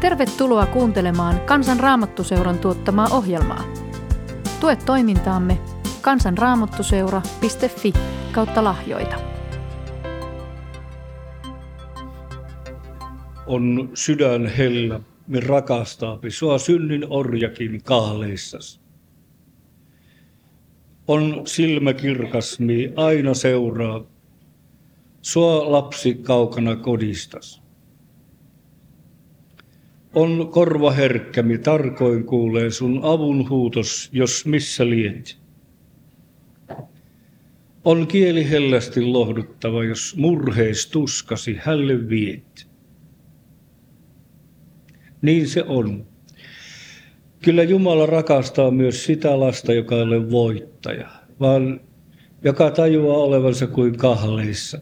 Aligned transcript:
Tervetuloa 0.00 0.66
kuuntelemaan 0.66 1.40
Kansan 1.40 1.80
Raamattuseuran 1.80 2.58
tuottamaa 2.58 3.08
ohjelmaa. 3.12 3.64
Tue 4.60 4.76
toimintaamme 4.76 5.58
kansanraamattuseura.fi 6.00 7.92
kautta 8.32 8.64
lahjoita. 8.64 9.16
On 13.46 13.90
sydän 13.94 14.46
hellä, 14.46 15.00
me 15.26 15.40
rakastaapi 15.40 16.30
sua 16.30 16.58
synnin 16.58 17.06
orjakin 17.10 17.82
kaaleissas. 17.84 18.80
On 21.08 21.42
silmä 21.44 21.92
kirkas, 21.92 22.58
aina 22.96 23.34
seuraa, 23.34 24.04
sua 25.22 25.72
lapsi 25.72 26.14
kaukana 26.14 26.76
kodistas 26.76 27.67
on 30.14 30.48
korva 30.50 30.90
herkkämi, 30.90 31.58
tarkoin 31.58 32.24
kuulee 32.24 32.70
sun 32.70 33.00
avun 33.02 33.48
huutos, 33.48 34.08
jos 34.12 34.46
missä 34.46 34.90
liet. 34.90 35.38
On 37.84 38.06
kieli 38.06 38.50
hellästi 38.50 39.02
lohduttava, 39.02 39.84
jos 39.84 40.16
murheis 40.16 40.86
tuskasi 40.86 41.56
hälle 41.62 42.08
viet. 42.08 42.68
Niin 45.22 45.48
se 45.48 45.62
on. 45.62 46.06
Kyllä 47.44 47.62
Jumala 47.62 48.06
rakastaa 48.06 48.70
myös 48.70 49.04
sitä 49.04 49.40
lasta, 49.40 49.72
joka 49.72 49.96
ei 49.96 50.02
ole 50.02 50.30
voittaja, 50.30 51.08
vaan 51.40 51.80
joka 52.44 52.70
tajuaa 52.70 53.16
olevansa 53.16 53.66
kuin 53.66 53.98
kahleissa. 53.98 54.80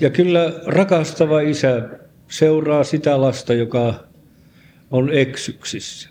Ja 0.00 0.10
kyllä 0.10 0.52
rakastava 0.66 1.40
isä 1.40 2.01
seuraa 2.32 2.84
sitä 2.84 3.20
lasta, 3.20 3.54
joka 3.54 4.08
on 4.90 5.10
eksyksissä. 5.12 6.08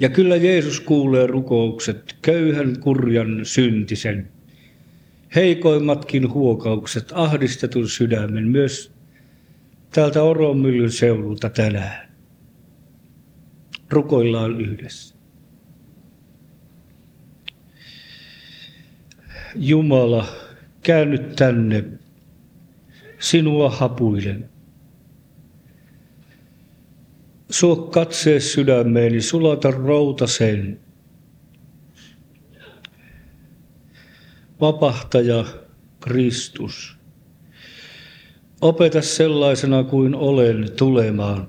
Ja 0.00 0.08
kyllä 0.08 0.36
Jeesus 0.36 0.80
kuulee 0.80 1.26
rukoukset, 1.26 2.16
köyhän, 2.22 2.80
kurjan, 2.80 3.40
syntisen, 3.42 4.28
heikoimmatkin 5.34 6.32
huokaukset, 6.32 7.12
ahdistetun 7.14 7.88
sydämen, 7.88 8.48
myös 8.48 8.92
täältä 9.90 10.22
Oromyllyn 10.22 10.92
seudulta 10.92 11.50
tänään. 11.50 12.08
Rukoillaan 13.90 14.60
yhdessä. 14.60 15.14
Jumala, 19.54 20.26
käännyt 20.82 21.36
tänne 21.36 21.84
sinua 23.18 23.70
hapuilen. 23.70 24.48
Suo 27.50 27.76
katsee 27.76 28.40
sydämeeni, 28.40 29.20
sulata 29.20 29.70
routasen. 29.70 30.80
Vapahtaja 34.60 35.44
Kristus. 36.00 36.98
Opeta 38.60 39.02
sellaisena 39.02 39.84
kuin 39.84 40.14
olen 40.14 40.70
tulemaan. 40.76 41.48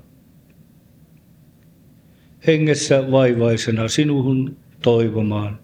Hengessä 2.47 3.11
vaivaisena 3.11 3.87
sinuhun 3.87 4.57
toivomaan. 4.81 5.59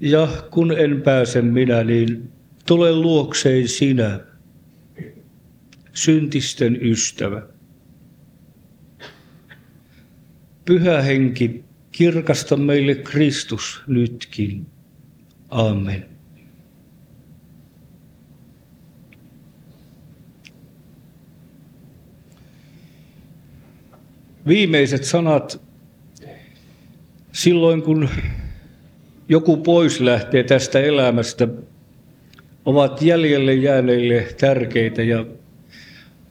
Ja 0.00 0.28
kun 0.50 0.72
en 0.78 1.02
pääse 1.02 1.42
minä, 1.42 1.84
niin 1.84 2.33
Tule 2.66 2.92
luokseen 2.92 3.68
sinä, 3.68 4.20
syntisten 5.92 6.78
ystävä. 6.82 7.42
Pyhä 10.64 11.02
henki, 11.02 11.64
kirkasta 11.92 12.56
meille 12.56 12.94
Kristus 12.94 13.82
nytkin. 13.86 14.66
Amen. 15.48 16.14
Viimeiset 24.46 25.04
sanat 25.04 25.60
silloin, 27.32 27.82
kun 27.82 28.08
joku 29.28 29.56
pois 29.56 30.00
lähtee 30.00 30.42
tästä 30.42 30.80
elämästä, 30.80 31.48
ovat 32.64 33.02
jäljelle 33.02 33.54
jääneille 33.54 34.26
tärkeitä 34.40 35.02
ja 35.02 35.26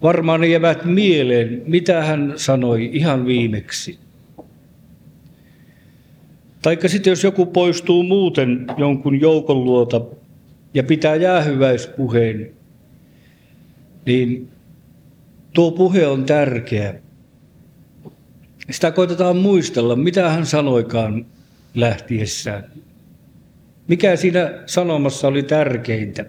varmaan 0.03 0.44
jäävät 0.44 0.85
mieleen, 0.85 1.61
mitä 1.66 2.03
hän 2.03 2.33
sanoi 2.35 2.89
ihan 2.94 3.25
viimeksi. 3.25 3.99
Taikka 6.61 6.88
sitten 6.88 7.11
jos 7.11 7.23
joku 7.23 7.45
poistuu 7.45 8.03
muuten 8.03 8.67
jonkun 8.77 9.21
joukon 9.21 9.66
luota 9.66 10.01
ja 10.73 10.83
pitää 10.83 11.16
jäähyväispuheen, 11.16 12.51
niin 14.05 14.50
tuo 15.53 15.71
puhe 15.71 16.07
on 16.07 16.25
tärkeä. 16.25 16.95
Sitä 18.71 18.91
koitetaan 18.91 19.38
muistella, 19.38 19.95
mitä 19.95 20.29
hän 20.29 20.45
sanoikaan 20.45 21.25
lähtiessään. 21.75 22.71
Mikä 23.88 24.16
siinä 24.16 24.63
sanomassa 24.66 25.27
oli 25.27 25.44
tärkeintä? 25.44 26.25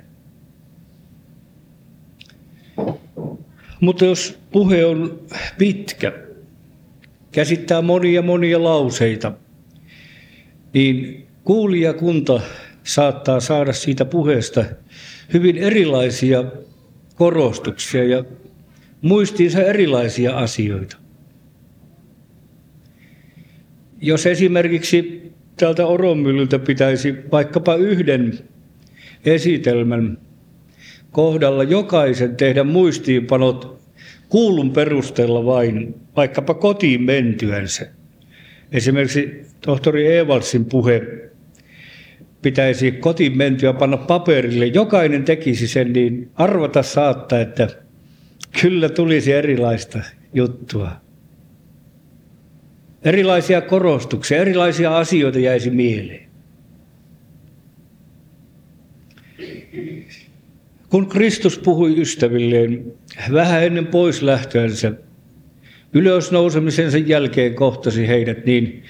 Mutta 3.81 4.05
jos 4.05 4.39
puhe 4.53 4.85
on 4.85 5.21
pitkä, 5.59 6.13
käsittää 7.33 7.83
monia 7.83 8.23
monia 8.23 8.63
lauseita, 8.63 9.33
niin 10.73 11.27
kuulijakunta 11.45 12.41
saattaa 12.85 13.41
saada 13.41 13.73
siitä 13.73 14.05
puheesta 14.05 14.65
hyvin 15.33 15.59
erilaisia 15.59 16.45
korostuksia 17.15 18.05
ja 18.05 18.25
muistiinsa 19.03 19.63
erilaisia 19.63 20.39
asioita. 20.39 20.97
Jos 24.01 24.27
esimerkiksi 24.27 25.24
täältä 25.57 25.87
Oromyllyltä 25.87 26.59
pitäisi 26.59 27.15
vaikkapa 27.33 27.75
yhden 27.75 28.39
esitelmän 29.25 30.19
kohdalla 31.11 31.63
jokaisen 31.63 32.37
tehdä 32.37 32.65
muistiinpanot 32.65 33.79
kuulun 34.29 34.71
perusteella 34.71 35.45
vain, 35.45 35.95
vaikkapa 36.17 36.55
kotiin 36.55 37.03
mentyänsä. 37.03 37.87
Esimerkiksi 38.73 39.43
tohtori 39.61 40.17
Evalsin 40.17 40.65
puhe 40.65 41.03
pitäisi 42.43 42.93
kotiin 42.93 43.37
mentyä 43.37 43.73
panna 43.73 43.97
paperille. 43.97 44.67
Jokainen 44.67 45.25
tekisi 45.25 45.69
sen, 45.69 45.93
niin 45.93 46.31
arvata 46.35 46.83
saattaa, 46.83 47.41
että 47.41 47.69
kyllä 48.63 48.89
tulisi 48.89 49.33
erilaista 49.33 49.99
juttua. 50.35 51.04
Erilaisia 53.05 53.61
korostuksia, 53.61 54.39
erilaisia 54.39 54.99
asioita 54.99 55.39
jäisi 55.39 55.71
mieleen. 55.71 56.29
Kun 60.89 61.09
Kristus 61.09 61.59
puhui 61.59 62.01
ystävilleen 62.01 62.93
vähän 63.33 63.65
ennen 63.65 63.87
pois 63.87 64.23
lähtöänsä, 64.23 64.93
ylösnousemisensa 65.93 66.99
jälkeen 66.99 67.55
kohtasi 67.55 68.09
heidät, 68.09 68.47
niin 68.47 68.83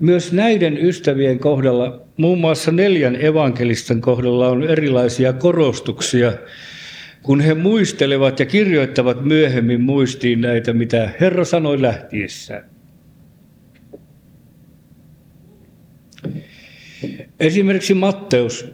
myös 0.00 0.32
näiden 0.32 0.86
ystävien 0.86 1.38
kohdalla, 1.38 2.00
muun 2.16 2.40
muassa 2.40 2.72
neljän 2.72 3.16
evankelistan 3.24 4.00
kohdalla 4.00 4.48
on 4.48 4.62
erilaisia 4.62 5.32
korostuksia, 5.32 6.32
kun 7.22 7.40
he 7.40 7.54
muistelevat 7.54 8.40
ja 8.40 8.46
kirjoittavat 8.46 9.24
myöhemmin 9.24 9.80
muistiin 9.80 10.40
näitä, 10.40 10.72
mitä 10.72 11.10
Herra 11.20 11.44
sanoi 11.44 11.82
lähtiessään. 11.82 12.77
Esimerkiksi 17.40 17.94
Matteus 17.94 18.66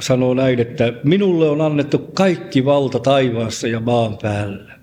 sanoo 0.00 0.34
näin, 0.34 0.60
että 0.60 0.92
minulle 1.04 1.48
on 1.48 1.60
annettu 1.60 1.98
kaikki 1.98 2.64
valta 2.64 2.98
taivaassa 2.98 3.68
ja 3.68 3.80
maan 3.80 4.18
päällä. 4.22 4.78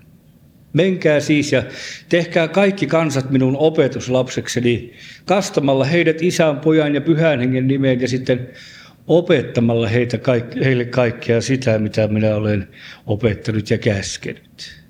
Menkää 0.72 1.20
siis 1.20 1.52
ja 1.52 1.62
tehkää 2.08 2.48
kaikki 2.48 2.86
kansat 2.86 3.30
minun 3.30 3.56
opetuslapsekseni, 3.56 4.92
kastamalla 5.24 5.84
heidät 5.84 6.22
isän, 6.22 6.60
pojan 6.60 6.94
ja 6.94 7.00
pyhän 7.00 7.40
hengen 7.40 7.66
nimeen 7.66 8.00
ja 8.00 8.08
sitten 8.08 8.48
opettamalla 9.06 9.88
heitä 9.88 10.18
heille 10.64 10.84
kaikkea 10.84 11.40
sitä, 11.40 11.78
mitä 11.78 12.08
minä 12.08 12.34
olen 12.34 12.68
opettanut 13.06 13.70
ja 13.70 13.78
käskenyt. 13.78 14.82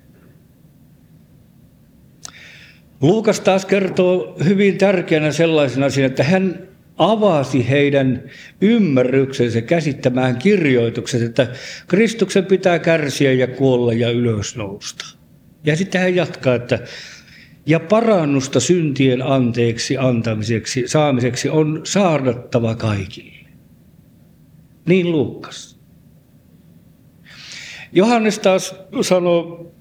Luukas 3.01 3.39
taas 3.39 3.65
kertoo 3.65 4.37
hyvin 4.45 4.77
tärkeänä 4.77 5.31
sellaisena 5.31 5.85
asian, 5.85 6.05
että 6.05 6.23
hän 6.23 6.66
avasi 6.97 7.69
heidän 7.69 8.23
ymmärryksensä 8.61 9.61
käsittämään 9.61 10.37
kirjoitukset, 10.37 11.21
että 11.21 11.47
Kristuksen 11.87 12.45
pitää 12.45 12.79
kärsiä 12.79 13.33
ja 13.33 13.47
kuolla 13.47 13.93
ja 13.93 14.09
ylösnousta. 14.09 15.05
Ja 15.63 15.75
sitten 15.75 16.01
hän 16.01 16.15
jatkaa, 16.15 16.55
että 16.55 16.79
ja 17.65 17.79
parannusta 17.79 18.59
syntien 18.59 19.21
anteeksi 19.21 19.97
antamiseksi, 19.97 20.83
saamiseksi 20.87 21.49
on 21.49 21.81
saarnattava 21.83 22.75
kaikille. 22.75 23.47
Niin 24.85 25.11
Luukas. 25.11 25.79
Johannes 27.91 28.39
taas 28.39 28.75
sanoo 29.01 29.71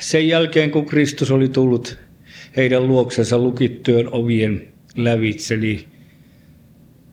sen 0.00 0.28
jälkeen, 0.28 0.70
kun 0.70 0.86
Kristus 0.86 1.30
oli 1.30 1.48
tullut 1.48 1.98
heidän 2.56 2.86
luoksensa 2.86 3.38
lukittyön 3.38 4.08
ovien 4.12 4.68
lävitse, 4.96 5.56
niin 5.56 5.97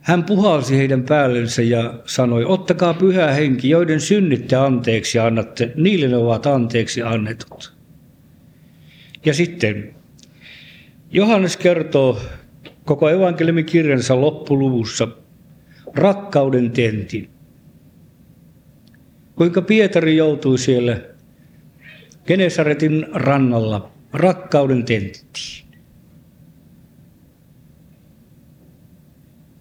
hän 0.05 0.23
puhalsi 0.23 0.77
heidän 0.77 1.03
päällensä 1.03 1.61
ja 1.61 1.93
sanoi, 2.05 2.45
ottakaa 2.45 2.93
pyhä 2.93 3.31
henki, 3.31 3.69
joiden 3.69 4.01
synnitte 4.01 4.55
anteeksi 4.55 5.19
annatte, 5.19 5.71
niille 5.75 6.07
ne 6.07 6.17
ovat 6.17 6.45
anteeksi 6.45 7.01
annetut. 7.01 7.73
Ja 9.25 9.33
sitten 9.33 9.95
Johannes 11.11 11.57
kertoo 11.57 12.19
koko 12.83 13.09
evankeliumin 13.09 13.65
kirjansa 13.65 14.21
loppuluvussa 14.21 15.07
rakkauden 15.95 16.71
tentin. 16.71 17.29
Kuinka 19.35 19.61
Pietari 19.61 20.17
joutui 20.17 20.57
siellä 20.57 21.01
Genesaretin 22.25 23.05
rannalla 23.13 23.91
rakkauden 24.13 24.85
tenttiin. 24.85 25.64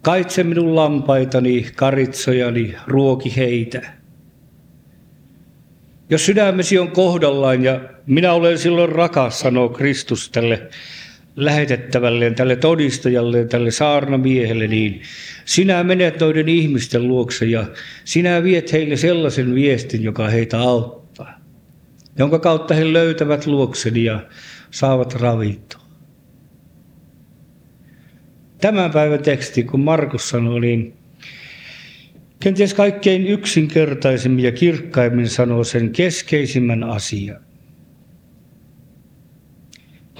Kaitse 0.05 0.43
minun 0.43 0.75
lampaitani, 0.75 1.65
karitsojani, 1.75 2.75
ruoki 2.87 3.35
heitä. 3.35 3.81
Jos 6.09 6.25
sydämesi 6.25 6.79
on 6.79 6.91
kohdallaan 6.91 7.63
ja 7.63 7.81
minä 8.05 8.33
olen 8.33 8.57
silloin 8.57 8.91
rakas, 8.91 9.39
sanoo 9.39 9.69
Kristus 9.69 10.29
tälle 10.29 10.69
lähetettävälleen, 11.35 12.35
tälle 12.35 12.55
todistajalle, 12.55 13.45
tälle 13.45 13.71
saarnamiehelle, 13.71 14.67
niin 14.67 15.01
sinä 15.45 15.83
menet 15.83 16.19
noiden 16.19 16.49
ihmisten 16.49 17.07
luokse 17.07 17.45
ja 17.45 17.65
sinä 18.03 18.43
viet 18.43 18.73
heille 18.73 18.95
sellaisen 18.95 19.55
viestin, 19.55 20.03
joka 20.03 20.27
heitä 20.27 20.59
auttaa, 20.59 21.39
jonka 22.17 22.39
kautta 22.39 22.73
he 22.73 22.93
löytävät 22.93 23.45
luokseni 23.45 24.03
ja 24.03 24.19
saavat 24.71 25.13
ravintoa. 25.13 25.84
Tämän 28.61 28.91
päivän 28.91 29.23
teksti, 29.23 29.63
kun 29.63 29.79
Markus 29.79 30.29
sanoi, 30.29 30.59
niin 30.59 30.93
kenties 32.39 32.73
kaikkein 32.73 33.27
yksinkertaisemmin 33.27 34.45
ja 34.45 34.51
kirkkaimmin 34.51 35.29
sanoo 35.29 35.63
sen 35.63 35.91
keskeisimmän 35.91 36.83
asian. 36.83 37.45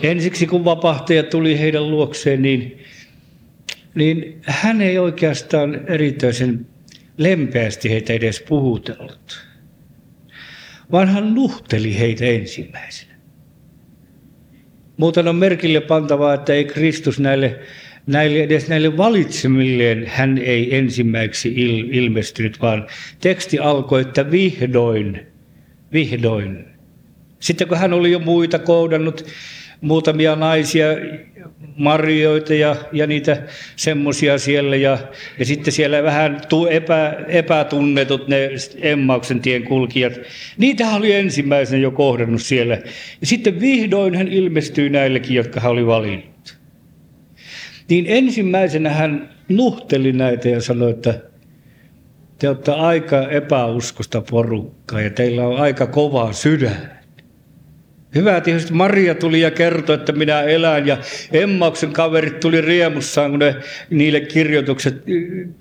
Ensiksi 0.04 0.48
kun 0.48 0.66
vapahtaja 0.66 1.24
tuli 1.24 1.60
heidän 1.60 1.92
luokseen, 1.92 2.42
niin, 2.42 2.80
niin 3.96 4.42
hän 4.42 4.82
ei 4.82 5.00
oikeastaan 5.00 5.92
erityisen 5.92 6.68
lempeästi 7.18 7.90
heitä 7.90 8.14
edes 8.14 8.42
puhutellut, 8.42 9.48
vaan 10.92 11.08
hän 11.08 11.34
nuhteli 11.34 12.00
heitä 12.00 12.26
ensimmäisenä. 12.26 13.16
Muuten 14.98 15.28
on 15.28 15.36
merkille 15.36 15.82
pantavaa, 15.82 16.34
että 16.34 16.54
ei 16.54 16.66
Kristus 16.66 17.20
näille, 17.20 17.60
näille 18.08 18.44
edes 18.44 18.68
näille 18.68 18.98
valitsemilleen 18.98 20.06
hän 20.08 20.38
ei 20.38 20.76
ensimmäiseksi 20.76 21.54
il, 21.56 21.88
ilmestynyt, 21.92 22.62
vaan 22.62 22.88
teksti 23.22 23.60
alkoi, 23.60 24.02
että 24.02 24.32
vihdoin, 24.32 25.20
vihdoin. 25.94 26.66
Sitten 27.40 27.68
kun 27.68 27.78
hän 27.78 27.94
oli 27.94 28.12
jo 28.12 28.20
muita 28.20 28.60
koudannut, 28.60 29.26
muutamia 29.82 30.36
naisia, 30.36 30.88
marjoita 31.78 32.54
ja, 32.54 32.76
ja 32.92 33.08
niitä 33.08 33.44
semmoisia 33.76 34.38
siellä. 34.38 34.76
Ja, 34.76 34.98
ja 35.40 35.46
sitten 35.46 35.74
siellä 35.74 36.04
vähän 36.04 36.42
tu, 36.50 36.68
epä, 36.68 37.14
epätunnetut 37.28 38.28
ne 38.28 38.50
Emmauksen 38.82 39.40
tien 39.40 39.64
kulkijat. 39.64 40.14
Niitä 40.58 40.90
oli 40.90 41.14
ensimmäisenä 41.14 41.82
jo 41.82 41.92
kohdannut 41.92 42.42
siellä. 42.42 42.76
Ja 43.22 43.28
sitten 43.28 43.60
vihdoin 43.60 44.16
hän 44.16 44.28
ilmestyi 44.28 44.90
näillekin, 44.90 45.36
jotka 45.36 45.60
hän 45.60 45.72
oli 45.72 45.86
valinnut. 45.86 46.35
Niin 47.90 48.06
ensimmäisenä 48.08 48.90
hän 48.90 49.30
nuhteli 49.50 50.12
näitä 50.12 50.50
ja 50.50 50.62
sanoi, 50.62 50.92
että 50.92 51.20
te 52.40 52.50
olette 52.50 52.72
aika 52.72 53.30
epäuskosta 53.30 54.22
porukkaa 54.30 55.02
ja 55.02 55.10
teillä 55.10 55.48
on 55.48 55.58
aika 55.58 55.88
kova 55.88 56.34
sydän. 56.34 56.96
Hyvä 58.16 58.42
tietysti 58.42 58.74
Maria 58.74 59.16
tuli 59.16 59.42
ja 59.42 59.52
kertoi, 59.52 59.96
että 59.96 60.12
minä 60.12 60.42
elän 60.42 60.88
ja 60.88 60.98
Emmauksen 61.32 61.94
kaverit 61.94 62.40
tuli 62.40 62.62
riemussaan, 62.62 63.32
kun 63.32 63.40
ne 63.40 63.56
niille 63.90 64.20
kirjoitukset 64.20 65.04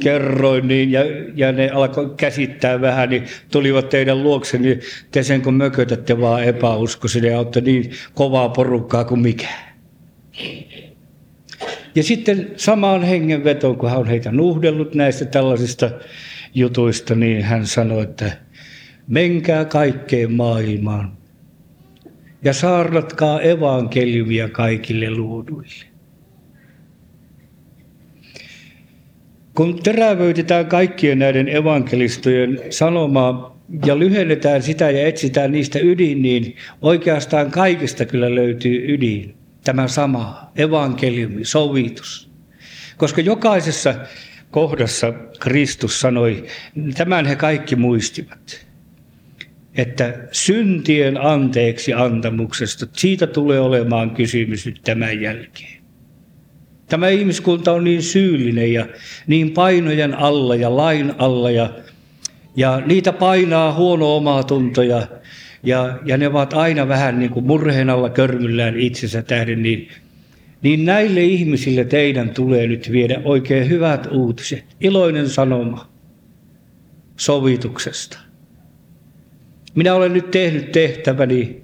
kerroin 0.02 0.68
niin, 0.68 0.92
ja, 0.92 1.00
ja 1.34 1.52
ne 1.52 1.70
alkoi 1.70 2.14
käsittää 2.16 2.80
vähän, 2.80 3.08
niin 3.08 3.24
tulivat 3.50 3.88
teidän 3.88 4.22
luokse, 4.22 4.58
niin 4.58 4.80
te 5.10 5.22
sen 5.22 5.42
kun 5.42 5.54
mökötätte 5.54 6.20
vaan 6.20 6.44
epäuskoisin 6.44 7.24
ja 7.24 7.38
olette 7.38 7.60
niin 7.60 7.90
kovaa 8.14 8.48
porukkaa 8.48 9.04
kuin 9.04 9.20
mikä. 9.20 9.48
Ja 11.94 12.02
sitten 12.02 12.50
samaan 12.56 13.02
hengenvetoon, 13.02 13.76
kun 13.76 13.90
hän 13.90 13.98
on 13.98 14.06
heitä 14.06 14.32
nuhdellut 14.32 14.94
näistä 14.94 15.24
tällaisista 15.24 15.90
jutuista, 16.54 17.14
niin 17.14 17.42
hän 17.42 17.66
sanoi, 17.66 18.02
että 18.02 18.32
menkää 19.06 19.64
kaikkeen 19.64 20.32
maailmaan 20.32 21.16
ja 22.44 22.52
saarnatkaa 22.52 23.40
evankeliumia 23.40 24.48
kaikille 24.48 25.10
luoduille. 25.10 25.84
Kun 29.54 29.82
terävöitetään 29.82 30.66
kaikkien 30.66 31.18
näiden 31.18 31.48
evankelistojen 31.48 32.60
sanomaa 32.70 33.58
ja 33.86 33.98
lyhennetään 33.98 34.62
sitä 34.62 34.90
ja 34.90 35.06
etsitään 35.06 35.52
niistä 35.52 35.78
ydin, 35.82 36.22
niin 36.22 36.56
oikeastaan 36.82 37.50
kaikista 37.50 38.04
kyllä 38.04 38.34
löytyy 38.34 38.94
ydin. 38.94 39.34
Tämä 39.64 39.88
sama 39.88 40.50
evankeliumi, 40.56 41.44
sovitus. 41.44 42.30
Koska 42.96 43.20
jokaisessa 43.20 43.94
kohdassa 44.50 45.12
Kristus 45.40 46.00
sanoi, 46.00 46.46
tämän 46.96 47.26
he 47.26 47.36
kaikki 47.36 47.76
muistivat 47.76 48.64
että 49.74 50.14
syntien 50.32 51.20
anteeksi 51.20 51.92
antamuksesta, 51.92 52.86
siitä 52.92 53.26
tulee 53.26 53.60
olemaan 53.60 54.10
kysymys 54.10 54.66
nyt 54.66 54.80
tämän 54.84 55.20
jälkeen. 55.20 55.84
Tämä 56.86 57.08
ihmiskunta 57.08 57.72
on 57.72 57.84
niin 57.84 58.02
syyllinen 58.02 58.72
ja 58.72 58.86
niin 59.26 59.50
painojen 59.50 60.14
alla 60.14 60.56
ja 60.56 60.76
lain 60.76 61.14
alla 61.18 61.50
ja, 61.50 61.70
ja 62.56 62.82
niitä 62.86 63.12
painaa 63.12 63.72
huono 63.72 64.16
omaa 64.16 64.42
tuntoja 64.42 65.06
ja, 65.64 65.98
ja 66.04 66.16
ne 66.16 66.28
ovat 66.28 66.52
aina 66.52 66.88
vähän 66.88 67.18
niin 67.18 67.30
kuin 67.30 67.46
murheen 67.46 67.90
alla 67.90 68.10
körmyllään 68.10 68.78
itsensä 68.78 69.22
tähden, 69.22 69.62
niin, 69.62 69.88
niin 70.62 70.84
näille 70.84 71.22
ihmisille 71.22 71.84
teidän 71.84 72.30
tulee 72.30 72.66
nyt 72.66 72.92
viedä 72.92 73.20
oikein 73.24 73.68
hyvät 73.68 74.08
uutiset, 74.12 74.64
iloinen 74.80 75.28
sanoma 75.28 75.88
sovituksesta. 77.16 78.18
Minä 79.74 79.94
olen 79.94 80.12
nyt 80.12 80.30
tehnyt 80.30 80.72
tehtäväni. 80.72 81.62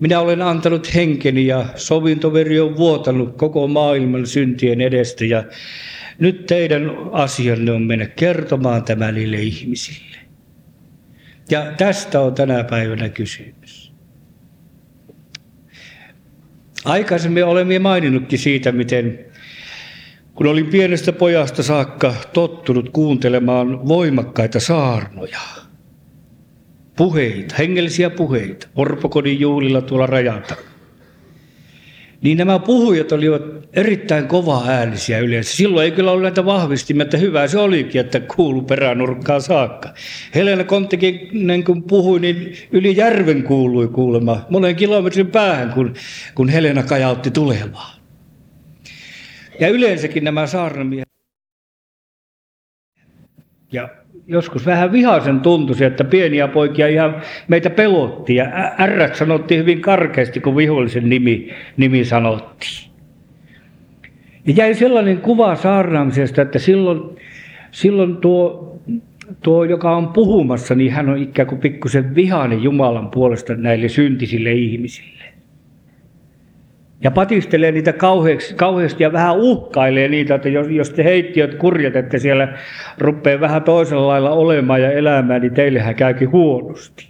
Minä 0.00 0.20
olen 0.20 0.42
antanut 0.42 0.94
henkeni 0.94 1.46
ja 1.46 1.66
sovintoveri 1.76 2.60
on 2.60 2.76
vuotanut 2.76 3.36
koko 3.36 3.68
maailman 3.68 4.26
syntien 4.26 4.80
edestä 4.80 5.24
ja 5.24 5.44
nyt 6.18 6.46
teidän 6.46 6.90
asianne 7.12 7.72
on 7.72 7.82
mennä 7.82 8.06
kertomaan 8.06 8.84
tämä 8.84 9.12
niille 9.12 9.36
ihmisille. 9.36 10.15
Ja 11.50 11.72
tästä 11.76 12.20
on 12.20 12.34
tänä 12.34 12.64
päivänä 12.64 13.08
kysymys. 13.08 13.92
Aikaisemmin 16.84 17.44
olemme 17.44 17.78
maininnutkin 17.78 18.38
siitä, 18.38 18.72
miten 18.72 19.18
kun 20.34 20.46
olin 20.46 20.66
pienestä 20.66 21.12
pojasta 21.12 21.62
saakka 21.62 22.14
tottunut 22.32 22.90
kuuntelemaan 22.90 23.88
voimakkaita 23.88 24.60
saarnoja– 24.60 25.40
puheita, 26.96 27.54
hengellisiä 27.58 28.10
puheita, 28.10 28.68
orpokodin 28.76 29.40
juulilla 29.40 29.82
tuolla 29.82 30.06
rajata. 30.06 30.56
Niin 32.22 32.38
nämä 32.38 32.58
puhujat 32.58 33.12
olivat 33.12 33.42
erittäin 33.72 34.28
kova 34.28 34.64
äänisiä 34.68 35.18
yleensä. 35.18 35.56
Silloin 35.56 35.84
ei 35.84 35.90
kyllä 35.90 36.10
ollut 36.10 36.22
näitä 36.22 36.44
vahvistimia, 36.44 37.02
että 37.02 37.16
hyvä 37.16 37.46
se 37.46 37.58
olikin, 37.58 38.00
että 38.00 38.20
kuulu 38.20 38.62
peränurkkaan 38.62 39.42
saakka. 39.42 39.94
Helena 40.34 40.64
Konttikin, 40.64 41.30
kun 41.66 41.82
puhui, 41.82 42.20
niin 42.20 42.56
yli 42.72 42.96
järven 42.96 43.42
kuului 43.42 43.88
kuulema 43.88 44.46
monen 44.50 44.76
kilometrin 44.76 45.26
päähän, 45.26 45.72
kun, 45.72 45.94
kun 46.34 46.48
Helena 46.48 46.82
kajautti 46.82 47.30
tulemaan. 47.30 48.00
Ja 49.60 49.68
yleensäkin 49.68 50.24
nämä 50.24 50.46
saarnamiehet. 50.46 51.08
Ja 53.72 53.88
joskus 54.28 54.66
vähän 54.66 54.92
vihaisen 54.92 55.40
tuntuisi, 55.40 55.84
että 55.84 56.04
pieniä 56.04 56.48
poikia 56.48 56.88
ihan 56.88 57.22
meitä 57.48 57.70
pelotti. 57.70 58.34
Ja 58.34 58.46
R 58.86 59.14
sanottiin 59.14 59.60
hyvin 59.60 59.80
karkeasti, 59.80 60.40
kun 60.40 60.56
vihollisen 60.56 61.08
nimi, 61.08 61.50
nimi 61.76 62.04
sanottiin. 62.04 62.90
Ja 64.46 64.52
jäi 64.56 64.74
sellainen 64.74 65.18
kuva 65.18 65.54
saarnaamisesta, 65.54 66.42
että 66.42 66.58
silloin, 66.58 67.00
silloin 67.70 68.16
tuo, 68.16 68.76
tuo, 69.42 69.64
joka 69.64 69.96
on 69.96 70.08
puhumassa, 70.08 70.74
niin 70.74 70.92
hän 70.92 71.08
on 71.08 71.18
ikään 71.18 71.48
kuin 71.48 71.60
pikkusen 71.60 72.14
vihainen 72.14 72.62
Jumalan 72.62 73.10
puolesta 73.10 73.54
näille 73.54 73.88
syntisille 73.88 74.52
ihmisille. 74.52 75.24
Ja 77.00 77.10
patistelee 77.10 77.72
niitä 77.72 77.92
kauheasti, 77.92 78.54
kauheasti 78.54 79.02
ja 79.02 79.12
vähän 79.12 79.36
uhkailee 79.36 80.08
niitä, 80.08 80.34
että 80.34 80.48
jos, 80.48 80.68
jos 80.68 80.90
te 80.90 81.04
heittiöt 81.04 81.54
kurjatette 81.54 82.18
siellä 82.18 82.58
rupeaa 82.98 83.40
vähän 83.40 83.62
toisella 83.62 84.06
lailla 84.06 84.30
olemaan 84.30 84.82
ja 84.82 84.90
elämään, 84.92 85.40
niin 85.40 85.54
teillehän 85.54 85.94
käykin 85.94 86.32
huonosti. 86.32 87.08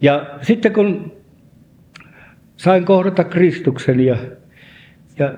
Ja 0.00 0.38
sitten 0.42 0.72
kun 0.72 1.12
sain 2.56 2.84
kohdata 2.84 3.24
Kristuksen 3.24 4.00
ja, 4.00 4.16
ja 5.18 5.34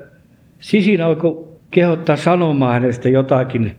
sisin 0.60 1.02
alkoi 1.02 1.48
kehottaa 1.70 2.16
sanomaan 2.16 2.72
hänestä 2.72 3.08
jotakin, 3.08 3.76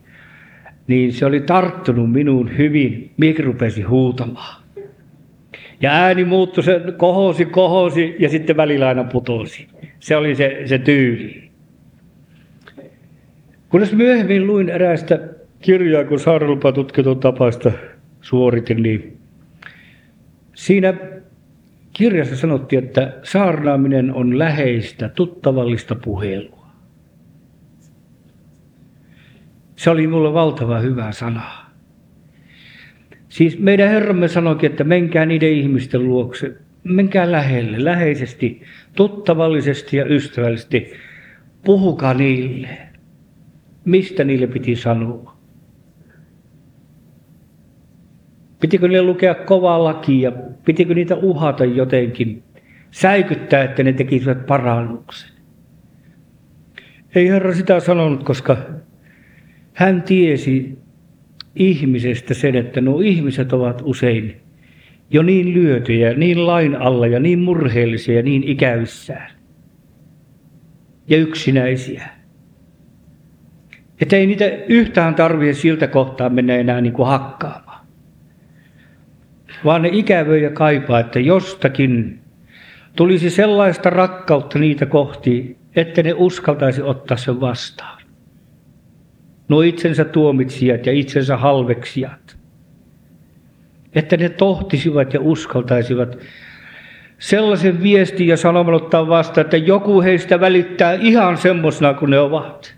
niin 0.86 1.12
se 1.12 1.26
oli 1.26 1.40
tarttunut 1.40 2.12
minuun 2.12 2.58
hyvin. 2.58 3.12
Minäkin 3.16 3.44
rupesin 3.44 3.88
huutamaan. 3.88 4.59
Ja 5.80 5.92
ääni 5.92 6.24
muuttui, 6.24 6.64
se 6.64 6.80
kohosi, 6.96 7.44
kohosi 7.44 8.16
ja 8.18 8.28
sitten 8.28 8.56
välillä 8.56 8.88
aina 8.88 9.04
putosi. 9.04 9.68
Se 10.00 10.16
oli 10.16 10.34
se, 10.34 10.62
se 10.66 10.78
tyyli. 10.78 11.50
Kunnes 13.68 13.92
myöhemmin 13.92 14.46
luin 14.46 14.68
eräästä 14.68 15.18
kirjaa, 15.60 16.04
kun 16.04 16.20
sairaanlupatutkitun 16.20 17.20
tapaista 17.20 17.72
suoritin, 18.20 18.82
niin 18.82 19.18
siinä 20.54 20.94
kirjassa 21.92 22.36
sanottiin, 22.36 22.84
että 22.84 23.12
saarnaaminen 23.22 24.14
on 24.14 24.38
läheistä, 24.38 25.08
tuttavallista 25.08 25.94
puhelua. 25.94 26.66
Se 29.76 29.90
oli 29.90 30.06
mulle 30.06 30.32
valtava 30.32 30.78
hyvä 30.78 31.12
sana. 31.12 31.69
Siis 33.30 33.58
meidän 33.58 33.88
Herramme 33.88 34.28
sanoikin, 34.28 34.70
että 34.70 34.84
menkää 34.84 35.26
niiden 35.26 35.52
ihmisten 35.52 36.04
luokse, 36.08 36.56
menkää 36.84 37.32
lähelle, 37.32 37.84
läheisesti, 37.84 38.62
tuttavallisesti 38.96 39.96
ja 39.96 40.04
ystävällisesti. 40.04 40.92
Puhukaa 41.64 42.14
niille. 42.14 42.68
Mistä 43.84 44.24
niille 44.24 44.46
piti 44.46 44.76
sanoa? 44.76 45.36
Pitikö 48.60 48.88
niille 48.88 49.02
lukea 49.02 49.34
kovaa 49.34 49.84
lakia? 49.84 50.32
Pitikö 50.64 50.94
niitä 50.94 51.16
uhata 51.16 51.64
jotenkin? 51.64 52.42
Säikyttää, 52.90 53.64
että 53.64 53.82
ne 53.82 53.92
tekisivät 53.92 54.46
parannuksen. 54.46 55.30
Ei 57.14 57.28
Herra 57.28 57.54
sitä 57.54 57.80
sanonut, 57.80 58.24
koska 58.24 58.56
hän 59.72 60.02
tiesi 60.02 60.78
ihmisestä 61.54 62.34
sen, 62.34 62.56
että 62.56 62.80
nuo 62.80 63.00
ihmiset 63.00 63.52
ovat 63.52 63.82
usein 63.84 64.40
jo 65.10 65.22
niin 65.22 65.54
lyötyjä, 65.54 66.14
niin 66.14 66.46
lain 66.46 66.76
alla 66.76 67.06
ja 67.06 67.20
niin 67.20 67.38
murheellisia 67.38 68.16
ja 68.16 68.22
niin 68.22 68.42
ikävissään 68.44 69.30
ja 71.08 71.16
yksinäisiä. 71.16 72.08
Että 74.00 74.16
ei 74.16 74.26
niitä 74.26 74.44
yhtään 74.68 75.14
tarvitse 75.14 75.60
siltä 75.60 75.86
kohtaa 75.86 76.28
mennä 76.28 76.56
enää 76.56 76.80
niin 76.80 76.92
kuin 76.92 77.08
hakkaamaan. 77.08 77.86
Vaan 79.64 79.82
ne 79.82 79.90
ikävöi 79.92 80.42
ja 80.42 80.50
kaipaa, 80.50 81.00
että 81.00 81.20
jostakin 81.20 82.20
tulisi 82.96 83.30
sellaista 83.30 83.90
rakkautta 83.90 84.58
niitä 84.58 84.86
kohti, 84.86 85.56
että 85.76 86.02
ne 86.02 86.12
uskaltaisi 86.12 86.82
ottaa 86.82 87.16
sen 87.16 87.40
vastaan 87.40 87.99
nuo 89.50 89.62
itsensä 89.62 90.04
tuomitsijat 90.04 90.86
ja 90.86 90.92
itsensä 90.92 91.36
halveksijat. 91.36 92.36
Että 93.94 94.16
ne 94.16 94.28
tohtisivat 94.28 95.14
ja 95.14 95.20
uskaltaisivat 95.20 96.18
sellaisen 97.18 97.82
viestin 97.82 98.26
ja 98.26 98.36
sanoman 98.36 98.74
ottaa 98.74 99.08
vastaan, 99.08 99.44
että 99.44 99.56
joku 99.56 100.02
heistä 100.02 100.40
välittää 100.40 100.92
ihan 100.92 101.36
semmoisena 101.36 101.94
kuin 101.94 102.10
ne 102.10 102.18
ovat. 102.18 102.76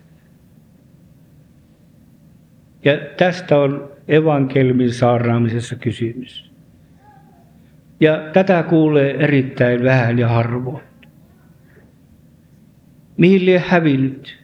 Ja 2.85 2.99
tästä 3.17 3.59
on 3.59 3.91
evankelmin 4.09 4.93
saarnaamisessa 4.93 5.77
kysymys. 5.77 6.51
Ja 8.01 8.31
tätä 8.33 8.63
kuulee 8.63 9.25
erittäin 9.25 9.85
vähän 9.85 10.19
ja 10.19 10.29
harvoin. 10.29 10.85
Mihin 13.17 13.47
lie 13.47 13.59
hävinnyt? 13.59 14.42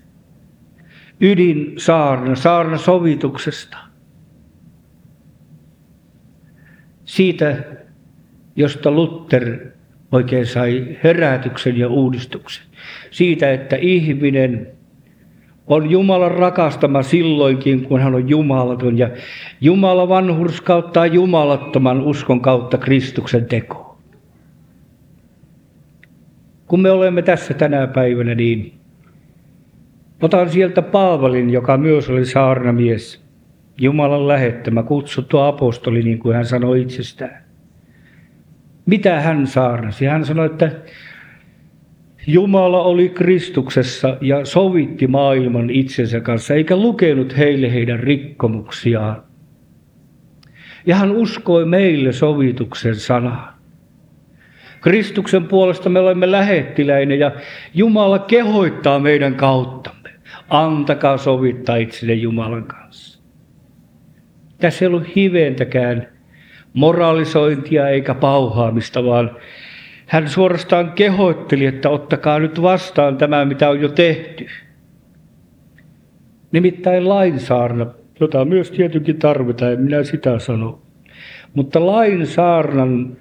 Ydin 1.21 1.73
saarna, 1.77 2.35
saarna 2.35 2.79
sovituksesta. 2.79 3.79
Siitä, 7.05 7.57
josta 8.57 8.91
Luther 8.91 9.59
oikein 10.13 10.47
sai 10.47 10.99
herätyksen 11.05 11.79
ja 11.79 11.89
uudistuksen. 11.89 12.65
Siitä, 13.11 13.53
että 13.53 13.77
ihminen 13.77 14.67
on 15.67 15.91
Jumalan 15.91 16.31
rakastama 16.31 17.03
silloinkin, 17.03 17.85
kun 17.85 18.01
hän 18.01 18.15
on 18.15 18.29
jumalaton. 18.29 18.99
Ja 18.99 19.11
Jumala 19.61 20.09
vanhurskauttaa 20.09 21.07
jumalattoman 21.07 22.01
uskon 22.01 22.41
kautta 22.41 22.79
Kristuksen 22.79 23.47
tekoon. 23.47 23.99
Kun 26.67 26.81
me 26.81 26.91
olemme 26.91 27.23
tässä 27.23 27.55
tänä 27.55 27.87
päivänä, 27.87 28.35
niin 28.35 28.78
Otan 30.23 30.51
sieltä 30.51 30.83
Paavalin, 30.83 31.51
joka 31.51 31.77
myös 31.77 32.11
oli 32.11 32.25
saarnamies, 32.25 33.25
Jumalan 33.81 34.29
lähettämä, 34.29 34.83
kutsuttu 34.83 35.39
apostoli, 35.39 36.03
niin 36.03 36.19
kuin 36.19 36.37
hän 36.37 36.47
sanoi 36.47 36.83
itsestään. 36.83 37.45
Mitä 38.87 39.21
hän 39.21 39.47
saarnasi? 39.47 40.07
Hän 40.07 40.25
sanoi, 40.25 40.47
että 40.47 40.71
Jumala 42.27 42.83
oli 42.83 43.09
Kristuksessa 43.09 44.17
ja 44.21 44.45
sovitti 44.45 45.07
maailman 45.07 45.71
itsensä 45.71 46.21
kanssa, 46.21 46.55
eikä 46.55 46.77
lukenut 46.77 47.37
heille 47.37 47.73
heidän 47.73 48.01
rikkomuksiaan. 48.01 49.23
Ja 50.87 50.97
hän 50.97 51.11
uskoi 51.11 51.65
meille 51.65 52.13
sovituksen 52.13 52.95
sanaan. 52.95 53.55
Kristuksen 54.81 55.45
puolesta 55.45 55.89
me 55.89 56.01
olemme 56.01 56.31
lähettiläinen 56.31 57.19
ja 57.19 57.33
Jumala 57.75 58.19
kehoittaa 58.19 58.99
meidän 58.99 59.35
kautta. 59.35 59.91
Antakaa 60.49 61.17
sovittaa 61.17 61.77
itselle 61.77 62.15
Jumalan 62.15 62.65
kanssa. 62.65 63.21
Tässä 64.59 64.85
ei 64.85 64.87
ollut 64.87 65.17
hiventäkään 65.17 66.09
moralisointia 66.73 67.89
eikä 67.89 68.15
pauhaamista, 68.15 69.05
vaan 69.05 69.31
hän 70.07 70.29
suorastaan 70.29 70.93
kehoitteli, 70.93 71.67
että 71.67 71.91
ottakaa 71.91 72.39
nyt 72.39 72.63
vastaan 72.63 73.17
tämä, 73.17 73.45
mitä 73.45 73.71
on 73.71 73.81
jo 73.81 73.89
tehty. 73.89 74.47
Nimittäin 76.53 77.09
lainsaarna, 77.09 77.87
jota 78.21 78.45
myös 78.45 78.71
tietenkin 78.71 79.19
tarvitaan, 79.19 79.73
en 79.73 79.81
minä 79.81 80.03
sitä 80.03 80.39
sano. 80.39 80.83
Mutta 81.55 81.87
lainsaarnan 81.87 83.17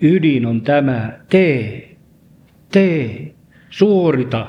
ydin 0.00 0.46
on 0.46 0.60
tämä, 0.62 1.18
tee, 1.30 1.96
tee, 2.72 3.34
suorita, 3.70 4.46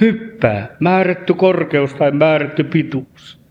hyppää, 0.00 0.76
määrätty 0.80 1.34
korkeus 1.34 1.94
tai 1.94 2.10
määrätty 2.10 2.64
pituus. 2.64 3.44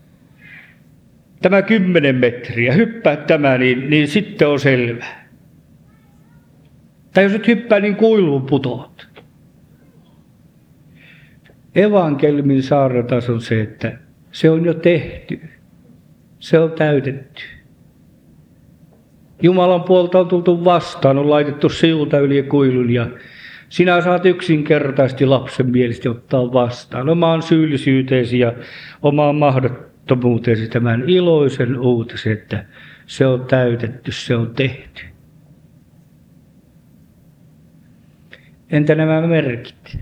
Tämä 1.42 1.62
kymmenen 1.62 2.16
metriä, 2.16 2.72
hyppää 2.72 3.16
tämä, 3.16 3.58
niin, 3.58 3.90
niin 3.90 4.08
sitten 4.08 4.48
on 4.48 4.60
selvä. 4.60 5.06
Tai 7.14 7.24
jos 7.24 7.32
et 7.34 7.46
hyppää, 7.46 7.80
niin 7.80 7.96
kuiluun 7.96 8.46
putoat. 8.46 9.08
Evankelmin 11.74 12.62
saarnatas 12.62 13.30
on 13.30 13.40
se, 13.40 13.60
että 13.60 13.98
se 14.32 14.50
on 14.50 14.64
jo 14.64 14.74
tehty. 14.74 15.40
Se 16.38 16.58
on 16.58 16.72
täytetty. 16.72 17.42
Jumalan 19.42 19.82
puolta 19.82 20.18
on 20.18 20.28
tultu 20.28 20.64
vastaan, 20.64 21.18
on 21.18 21.30
laitettu 21.30 21.68
silta 21.68 22.18
yli 22.18 22.42
kuilun 22.42 22.90
ja 22.90 23.06
sinä 23.74 24.00
saat 24.00 24.26
yksinkertaisesti 24.26 25.26
lapsen 25.26 25.70
mielestä 25.70 26.10
ottaa 26.10 26.52
vastaan 26.52 27.08
omaan 27.08 27.42
syyllisyyteesi 27.42 28.38
ja 28.38 28.52
omaan 29.02 29.36
mahdottomuuteesi 29.36 30.68
tämän 30.68 31.04
iloisen 31.06 31.78
uutisen, 31.78 32.32
että 32.32 32.64
se 33.06 33.26
on 33.26 33.44
täytetty, 33.46 34.12
se 34.12 34.36
on 34.36 34.54
tehty. 34.54 35.04
Entä 38.70 38.94
nämä 38.94 39.26
merkit? 39.26 39.98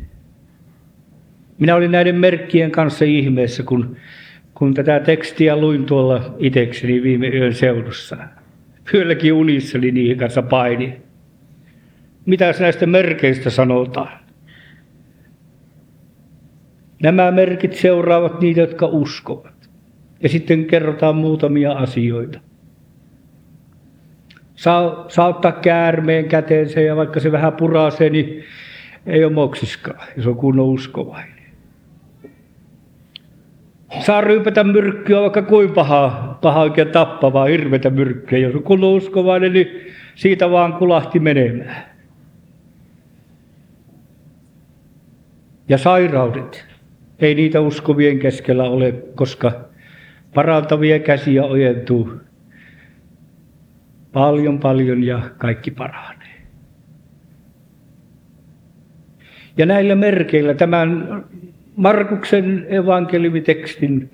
Minä 1.58 1.74
olin 1.74 1.90
näiden 1.90 2.16
merkkien 2.16 2.70
kanssa 2.70 3.04
ihmeessä, 3.04 3.62
kun, 3.62 3.96
kun 4.54 4.74
tätä 4.74 5.00
tekstiä 5.00 5.56
luin 5.56 5.84
tuolla 5.84 6.34
itekseni 6.38 7.02
viime 7.02 7.28
yön 7.28 7.54
seudussa. 7.54 8.16
Yölläkin 8.94 9.32
unissani 9.32 9.90
niihin 9.90 10.18
kanssa 10.18 10.42
paini. 10.42 11.11
Mitä 12.26 12.54
näistä 12.60 12.86
merkeistä 12.86 13.50
sanotaan? 13.50 14.18
Nämä 17.02 17.30
merkit 17.30 17.74
seuraavat 17.74 18.40
niitä, 18.40 18.60
jotka 18.60 18.86
uskovat. 18.86 19.70
Ja 20.22 20.28
sitten 20.28 20.64
kerrotaan 20.64 21.16
muutamia 21.16 21.72
asioita. 21.72 22.40
Saa, 24.54 25.04
saa 25.08 25.28
ottaa 25.28 25.52
käärmeen 25.52 26.28
käteensä 26.28 26.80
ja 26.80 26.96
vaikka 26.96 27.20
se 27.20 27.32
vähän 27.32 27.52
purasee, 27.52 28.10
niin 28.10 28.44
ei 29.06 29.24
ole 29.24 29.32
moksiskaan, 29.32 30.06
jos 30.16 30.26
on 30.26 30.36
kunnon 30.36 30.66
uskovainen. 30.66 31.42
Saa 34.00 34.20
ryypätä 34.20 34.64
myrkkyä 34.64 35.20
vaikka 35.20 35.42
kuin 35.42 35.70
pahaa, 35.70 36.38
pahaa 36.42 36.62
oikein 36.62 36.88
tappavaa, 36.88 37.44
hirvetä 37.44 37.90
myrkkyä. 37.90 38.38
Jos 38.38 38.54
on 38.54 38.62
kunnon 38.62 38.90
uskovainen, 38.90 39.52
niin 39.52 39.68
siitä 40.14 40.50
vaan 40.50 40.72
kulahti 40.72 41.18
menemään. 41.18 41.91
Ja 45.72 45.78
sairaudet. 45.78 46.64
Ei 47.18 47.34
niitä 47.34 47.60
uskovien 47.60 48.18
keskellä 48.18 48.64
ole, 48.64 48.92
koska 49.14 49.52
parantavia 50.34 50.98
käsiä 50.98 51.44
ojentuu 51.44 52.12
paljon 54.12 54.58
paljon 54.58 55.04
ja 55.04 55.22
kaikki 55.38 55.70
paranee. 55.70 56.42
Ja 59.56 59.66
näillä 59.66 59.94
merkeillä, 59.94 60.54
tämän 60.54 61.24
Markuksen 61.76 62.66
evankeliumitekstin 62.68 64.10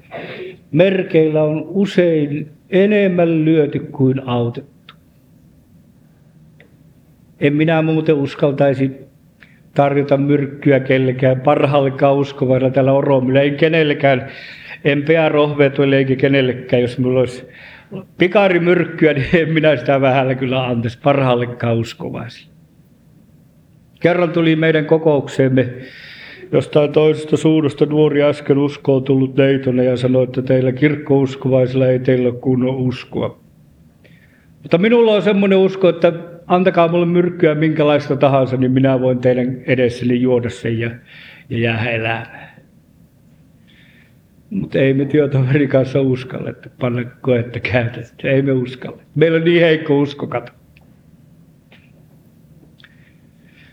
merkeillä 0.72 1.42
on 1.42 1.64
usein 1.66 2.50
enemmän 2.70 3.44
lyöty 3.44 3.78
kuin 3.78 4.28
autettu. 4.28 4.94
En 7.40 7.54
minä 7.54 7.82
muuten 7.82 8.14
uskaltaisi 8.14 9.07
tarjota 9.78 10.16
myrkkyä 10.16 10.80
kellekään 10.80 11.40
parhaallekaan 11.40 12.16
uskovailla 12.16 12.70
tällä 12.70 12.92
oromilla, 12.92 13.40
ei 13.40 13.50
kenellekään, 13.50 14.28
en 14.84 15.02
pää 15.02 15.28
rohveetuille 15.28 15.96
eikä 15.96 16.16
kenellekään, 16.16 16.82
jos 16.82 16.98
minulla 16.98 17.20
olisi 17.20 17.48
pikarimyrkkyä, 18.18 19.12
niin 19.14 19.26
en 19.32 19.52
minä 19.52 19.76
sitä 19.76 20.00
vähällä 20.00 20.34
kyllä 20.34 20.66
antaisi 20.66 20.98
parhaallekaan 21.02 21.76
uskovaisille. 21.76 22.52
Kerran 24.00 24.30
tuli 24.30 24.56
meidän 24.56 24.86
kokoukseemme 24.86 25.68
jostain 26.52 26.92
toisesta 26.92 27.36
suunnasta 27.36 27.86
nuori 27.86 28.22
äsken 28.22 28.58
uskoon 28.58 29.04
tullut 29.04 29.36
neitonen 29.36 29.86
ja 29.86 29.96
sanoi, 29.96 30.24
että 30.24 30.42
teillä 30.42 30.72
kirkkouskovaisilla 30.72 31.86
ei 31.86 31.98
teillä 31.98 32.28
ole 32.28 32.38
kunnon 32.40 32.76
uskoa. 32.76 33.40
Mutta 34.62 34.78
minulla 34.78 35.14
on 35.14 35.22
semmoinen 35.22 35.58
usko, 35.58 35.88
että 35.88 36.12
antakaa 36.48 36.88
mulle 36.88 37.06
myrkkyä 37.06 37.54
minkälaista 37.54 38.16
tahansa, 38.16 38.56
niin 38.56 38.72
minä 38.72 39.00
voin 39.00 39.18
teidän 39.18 39.62
edessäni 39.66 40.20
juoda 40.20 40.50
sen 40.50 40.78
ja, 40.78 40.90
ja 41.50 41.58
jäädä 41.58 41.90
elämään. 41.90 42.48
Mutta 44.50 44.78
ei 44.78 44.94
me 44.94 45.04
työtoverin 45.04 45.68
kanssa 45.68 46.00
uskalle, 46.00 46.50
että 46.50 46.70
panna 46.80 47.04
koetta 47.04 47.60
käytettyä. 47.60 48.30
Ei 48.30 48.42
me 48.42 48.52
uskalle. 48.52 49.02
Meillä 49.14 49.36
on 49.36 49.44
niin 49.44 49.60
heikko 49.60 49.98
usko, 49.98 50.26
kato. 50.26 50.52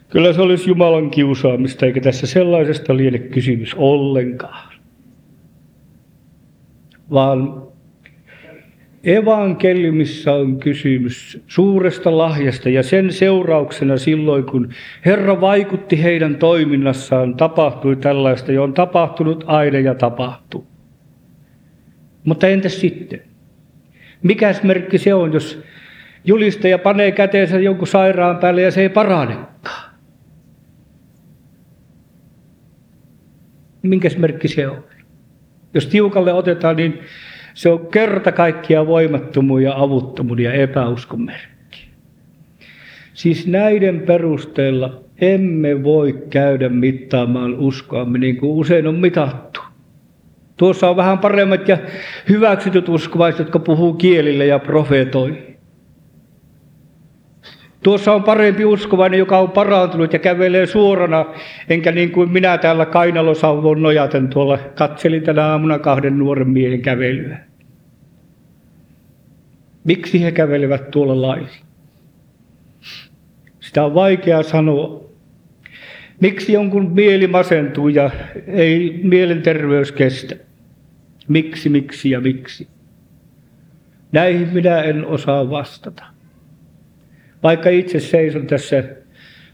Kyllä 0.10 0.34
se 0.34 0.42
olisi 0.42 0.70
Jumalan 0.70 1.12
kiusaamista, 1.12 1.86
eikä 1.86 2.02
tässä 2.02 2.28
sellaisesta 2.28 2.98
liene 2.98 3.20
kysymys 3.20 3.74
ollenkaan. 3.74 4.74
Vaan 7.12 7.68
evankeliumissa 9.06 10.34
on 10.34 10.60
kysymys 10.60 11.44
suuresta 11.48 12.18
lahjasta 12.18 12.70
ja 12.70 12.84
sen 12.84 13.14
seurauksena 13.14 13.98
silloin, 13.98 14.44
kun 14.44 14.70
Herra 15.06 15.42
vaikutti 15.42 16.04
heidän 16.04 16.36
toiminnassaan, 16.36 17.36
tapahtui 17.36 17.96
tällaista, 17.96 18.52
jo 18.52 18.64
on 18.64 18.74
tapahtunut 18.74 19.44
aina 19.48 19.80
ja 19.80 19.96
tapahtuu. 19.96 20.68
Mutta 22.24 22.48
entäs 22.48 22.82
sitten? 22.82 23.22
Mikäs 24.24 24.64
merkki 24.64 24.98
se 24.98 25.14
on, 25.14 25.34
jos 25.34 25.64
julistaja 26.24 26.78
panee 26.78 27.12
käteensä 27.12 27.60
jonkun 27.60 27.88
sairaan 27.88 28.38
päälle 28.38 28.62
ja 28.62 28.72
se 28.72 28.82
ei 28.82 28.90
paranekaan? 28.90 29.96
Minkäs 33.82 34.18
merkki 34.18 34.48
se 34.48 34.68
on? 34.68 34.84
Jos 35.74 35.88
tiukalle 35.88 36.34
otetaan, 36.34 36.76
niin 36.76 37.00
se 37.56 37.70
on 37.70 37.88
kerta 37.88 38.32
kaikkia 38.32 38.88
voimattomuuden 38.88 39.66
ja 39.66 39.74
avuttomuuden 39.78 40.46
ja 40.46 40.54
epäuskon 40.54 41.22
merkki. 41.22 41.88
Siis 43.14 43.48
näiden 43.48 44.00
perusteella 44.00 45.02
emme 45.22 45.84
voi 45.84 46.24
käydä 46.30 46.70
mittaamaan 46.70 47.60
uskoamme 47.60 48.18
niin 48.18 48.38
kuin 48.38 48.52
usein 48.52 48.88
on 48.88 48.96
mitattu. 48.96 49.60
Tuossa 50.58 50.90
on 50.90 50.96
vähän 50.96 51.20
paremmat 51.20 51.68
ja 51.68 51.78
hyväksytyt 52.30 52.90
uskovaiset, 52.90 53.40
jotka 53.40 53.60
puhuu 53.60 53.94
kielille 53.94 54.46
ja 54.46 54.60
profeetoi. 54.60 55.55
Tuossa 57.86 58.14
on 58.14 58.24
parempi 58.24 58.66
uskovainen, 58.66 59.20
joka 59.20 59.40
on 59.40 59.52
parantunut 59.52 60.14
ja 60.14 60.20
kävelee 60.20 60.66
suorana, 60.66 61.26
enkä 61.70 61.92
niin 61.92 62.12
kuin 62.12 62.32
minä 62.32 62.58
täällä 62.58 62.86
kainalosauvon 62.86 63.82
nojaten 63.82 64.28
tuolla 64.28 64.58
katselin 64.58 65.24
tänä 65.24 65.46
aamuna 65.46 65.80
kahden 65.80 66.18
nuoren 66.18 66.50
miehen 66.50 66.82
kävelyä. 66.82 67.38
Miksi 69.84 70.24
he 70.24 70.32
kävelevät 70.32 70.92
tuolla 70.92 71.22
lailla? 71.22 71.48
Sitä 73.60 73.86
on 73.86 73.94
vaikea 73.94 74.44
sanoa. 74.44 75.10
Miksi 76.22 76.54
jonkun 76.54 76.92
mieli 76.92 77.28
masentuu 77.28 77.88
ja 77.88 78.10
ei 78.48 79.00
mielenterveys 79.04 79.92
kestä? 79.92 80.36
Miksi, 81.28 81.70
miksi 81.70 82.10
ja 82.10 82.22
miksi? 82.22 82.68
Näihin 84.12 84.50
minä 84.54 84.82
en 84.82 85.06
osaa 85.06 85.50
vastata. 85.50 86.15
Vaikka 87.46 87.70
itse 87.70 88.00
seison 88.00 88.48
tässä 88.48 88.84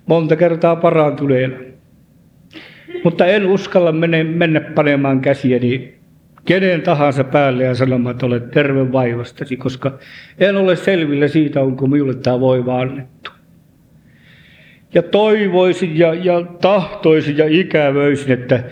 monta 0.05 0.35
kertaa 0.35 0.75
parantuneena. 0.75 1.57
Mutta 3.03 3.25
en 3.25 3.45
uskalla 3.45 3.91
mene, 3.91 4.23
mennä 4.23 4.61
panemaan 4.61 5.21
käsiäni 5.21 5.93
kenen 6.45 6.81
tahansa 6.81 7.23
päälle 7.23 7.63
ja 7.63 7.75
sanomaan, 7.75 8.13
että 8.13 8.25
olet 8.25 8.51
terve 8.51 8.91
vaivastasi, 8.91 9.57
koska 9.57 9.99
en 10.39 10.57
ole 10.57 10.75
selvillä 10.75 11.27
siitä, 11.27 11.61
onko 11.61 11.87
minulle 11.87 12.15
tämä 12.15 12.39
voiva 12.39 12.81
annettu. 12.81 13.31
Ja 14.93 15.03
toivoisin 15.03 15.99
ja, 15.99 16.13
ja 16.13 16.41
tahtoisin 16.61 17.37
ja 17.37 17.45
ikävöisin, 17.49 18.31
että, 18.31 18.63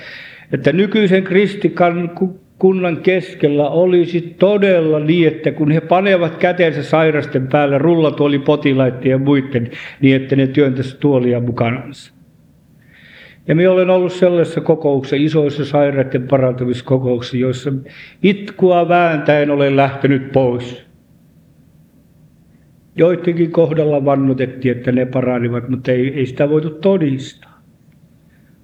että 0.52 0.72
nykyisen 0.72 1.24
kristikan 1.24 2.10
kunnan 2.60 2.98
keskellä 2.98 3.70
olisi 3.70 4.36
todella 4.40 5.00
niin, 5.00 5.28
että 5.28 5.52
kun 5.52 5.72
he 5.72 5.82
panevat 5.82 6.36
käteensä 6.36 6.84
sairasten 6.84 7.48
päällä 7.48 7.78
rullatuoli 7.78 8.40
potilaiden 8.40 9.12
ja 9.12 9.18
muiden, 9.18 9.72
niin 10.02 10.16
että 10.16 10.36
ne 10.36 10.48
työntäisi 10.48 10.98
tuolia 11.00 11.40
mukanansa. 11.40 12.14
Ja 13.48 13.56
minä 13.56 13.72
olen 13.72 13.90
ollut 13.90 14.14
sellaisessa 14.14 14.62
kokouksessa, 14.62 15.16
isoissa 15.20 15.66
sairaiden 15.66 16.28
parantamiskokouksissa, 16.28 17.38
joissa 17.38 17.72
itkua 18.24 18.90
vääntäen 18.90 19.52
olen 19.52 19.76
lähtenyt 19.76 20.32
pois. 20.32 20.86
Joidenkin 22.96 23.52
kohdalla 23.52 24.06
vannutettiin, 24.06 24.78
että 24.78 24.92
ne 24.92 25.06
paranivat, 25.06 25.70
mutta 25.70 25.92
ei, 25.92 26.14
ei 26.14 26.26
sitä 26.26 26.50
voitu 26.50 26.70
todistaa. 26.70 27.59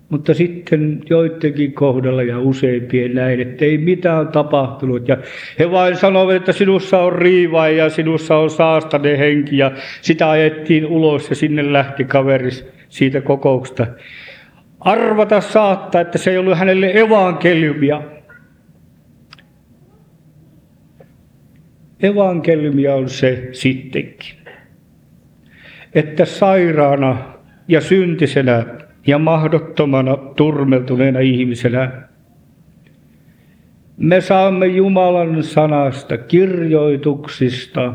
Mutta 0.10 0.34
sitten 0.34 1.02
joidenkin 1.10 1.74
kohdalla 1.74 2.24
ja 2.24 2.40
useimpien 2.40 3.14
näin, 3.14 3.42
että 3.42 3.66
ei 3.66 3.78
mitään 3.78 4.28
tapahtunut. 4.28 5.08
Ja 5.08 5.18
he 5.60 5.72
vain 5.72 5.96
sanoivat, 5.96 6.36
että 6.36 6.52
sinussa 6.52 7.00
on 7.00 7.14
riiva 7.14 7.68
ja 7.68 7.90
sinussa 7.90 8.38
on 8.38 8.50
saastane 8.50 9.18
henki. 9.18 9.58
Ja 9.58 9.72
sitä 10.02 10.30
ajettiin 10.30 10.86
ulos 10.86 11.30
ja 11.30 11.36
sinne 11.36 11.74
lähti 11.74 12.04
kaveri 12.04 12.50
siitä 12.90 13.22
kokouksesta. 13.22 13.88
Arvata 14.80 15.42
saattaa, 15.42 16.02
että 16.02 16.18
se 16.18 16.32
ei 16.32 16.38
ollut 16.38 16.58
hänelle 16.58 16.92
evankeliumia. 17.00 18.02
Evankeliumia 22.04 22.96
on 22.96 23.10
se 23.10 23.50
sittenkin, 23.52 24.36
että 25.94 26.26
sairaana 26.26 27.18
ja 27.68 27.82
syntisenä 27.82 28.66
ja 29.08 29.20
mahdottomana 29.20 30.18
turmeltuneena 30.18 31.20
ihmisenä 31.20 32.06
me 33.98 34.22
saamme 34.22 34.68
Jumalan 34.68 35.44
sanasta, 35.44 36.18
kirjoituksista 36.18 37.94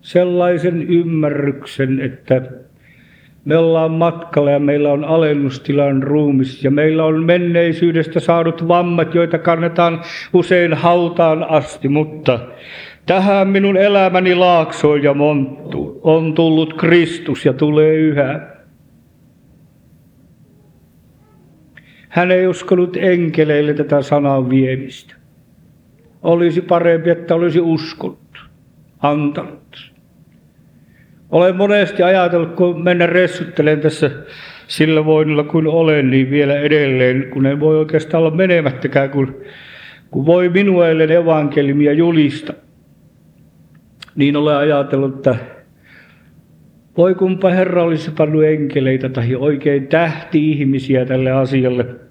sellaisen 0.00 0.82
ymmärryksen, 0.82 2.00
että 2.00 2.42
Me 3.44 3.56
ollaan 3.56 3.90
matkalla 3.90 4.50
ja 4.50 4.58
meillä 4.58 4.92
on 4.92 5.04
alennustilan 5.04 6.02
ruumis 6.02 6.64
ja 6.64 6.70
meillä 6.70 7.04
on 7.04 7.24
menneisyydestä 7.24 8.20
saadut 8.20 8.68
vammat, 8.68 9.14
joita 9.14 9.38
kannetaan 9.38 10.00
usein 10.32 10.74
hautaan 10.74 11.44
asti, 11.50 11.88
mutta 11.88 12.38
tähän 13.06 13.48
minun 13.48 13.76
elämäni 13.76 14.34
laaksoon 14.34 15.02
ja 15.02 15.14
monttu 15.14 16.00
on 16.02 16.34
tullut 16.34 16.74
Kristus 16.74 17.44
ja 17.44 17.52
tulee 17.52 17.94
yhä. 17.94 18.53
Hän 22.14 22.30
ei 22.30 22.46
uskonut 22.46 22.96
enkeleille 22.96 23.74
tätä 23.74 24.02
sanan 24.02 24.50
viemistä. 24.50 25.14
Olisi 26.22 26.60
parempi, 26.60 27.10
että 27.10 27.34
olisi 27.34 27.60
uskonut, 27.60 28.48
antanut. 29.02 29.92
Olen 31.30 31.56
monesti 31.56 32.02
ajatellut, 32.02 32.54
kun 32.54 32.84
mennä 32.84 33.06
ressuttelen 33.06 33.80
tässä 33.80 34.10
sillä 34.68 35.04
voinnilla 35.04 35.44
kuin 35.44 35.66
olen, 35.66 36.10
niin 36.10 36.30
vielä 36.30 36.58
edelleen, 36.58 37.30
kun 37.30 37.46
en 37.46 37.60
voi 37.60 37.78
oikeastaan 37.78 38.22
olla 38.22 38.36
menemättäkään, 38.36 39.10
kun, 39.10 39.36
kun 40.10 40.26
voi 40.26 40.48
minuelle 40.48 41.04
evankeliumia 41.04 41.92
julista. 41.92 42.52
Niin 44.16 44.36
olen 44.36 44.56
ajatellut, 44.56 45.14
että 45.14 45.36
voi 46.96 47.14
kumpa 47.14 47.50
Herra 47.50 47.82
olisi 47.82 48.10
pannut 48.10 48.44
enkeleitä 48.44 49.08
tai 49.08 49.34
oikein 49.34 49.86
tähti-ihmisiä 49.86 51.06
tälle 51.06 51.30
asialle. 51.30 52.03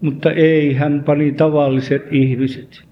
Mutta 0.00 0.32
ei, 0.32 0.74
hän 0.74 1.02
pani 1.04 1.32
tavalliset 1.32 2.02
ihmiset. 2.10 2.82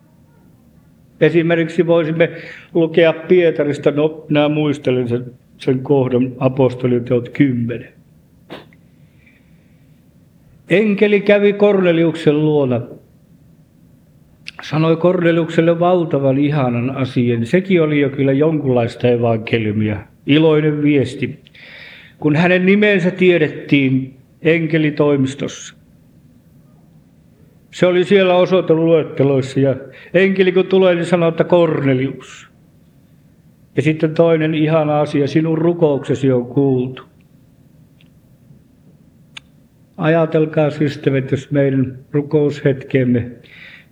Esimerkiksi 1.20 1.86
voisimme 1.86 2.30
lukea 2.74 3.12
Pietarista, 3.12 3.90
no 3.90 4.26
nämä 4.30 4.48
muistelen 4.48 5.08
sen, 5.08 5.24
sen 5.58 5.80
kohdan 5.80 6.32
apostoliteot 6.38 7.28
10. 7.28 7.88
Enkeli 10.70 11.20
kävi 11.20 11.52
Korneliuksen 11.52 12.40
luona. 12.40 12.80
Sanoi 14.62 14.96
Korneliukselle 14.96 15.80
valtavan 15.80 16.38
ihanan 16.38 16.90
asian. 16.90 17.46
Sekin 17.46 17.82
oli 17.82 18.00
jo 18.00 18.10
kyllä 18.10 18.32
jonkunlaista 18.32 19.08
evankeliumia. 19.08 19.98
Iloinen 20.26 20.82
viesti. 20.82 21.38
Kun 22.18 22.36
hänen 22.36 22.66
nimensä 22.66 23.10
tiedettiin 23.10 24.16
enkelitoimistossa. 24.42 25.75
Se 27.76 27.86
oli 27.86 28.04
siellä 28.04 28.34
osoiteluetteloissa 28.34 29.60
ja 29.60 29.76
enkeli 30.14 30.52
kun 30.52 30.66
tulee, 30.66 30.94
niin 30.94 31.06
sanoo, 31.06 31.28
että 31.28 31.44
Kornelius. 31.44 32.48
Ja 33.76 33.82
sitten 33.82 34.14
toinen 34.14 34.54
ihana 34.54 35.00
asia, 35.00 35.26
sinun 35.26 35.58
rukouksesi 35.58 36.32
on 36.32 36.46
kuultu. 36.46 37.02
Ajatelkaa 39.96 40.68
ystävät, 40.80 41.30
jos 41.30 41.50
meidän 41.50 41.98
rukoushetkemme, 42.12 43.30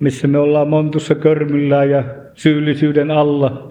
missä 0.00 0.28
me 0.28 0.38
ollaan 0.38 0.68
montussa 0.68 1.14
körmyllä 1.14 1.84
ja 1.84 2.04
syyllisyyden 2.34 3.10
alla, 3.10 3.68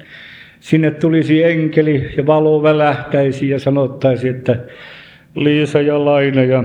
sinne 0.60 0.91
tulisi 0.91 1.43
enkeli 1.43 2.13
ja 2.17 2.26
valo 2.26 2.63
välähtäisi 2.63 3.49
ja 3.49 3.60
sanottaisi, 3.60 4.28
että 4.28 4.60
Liisa 5.36 5.82
ja 5.82 6.06
Laina 6.06 6.43
ja 6.43 6.63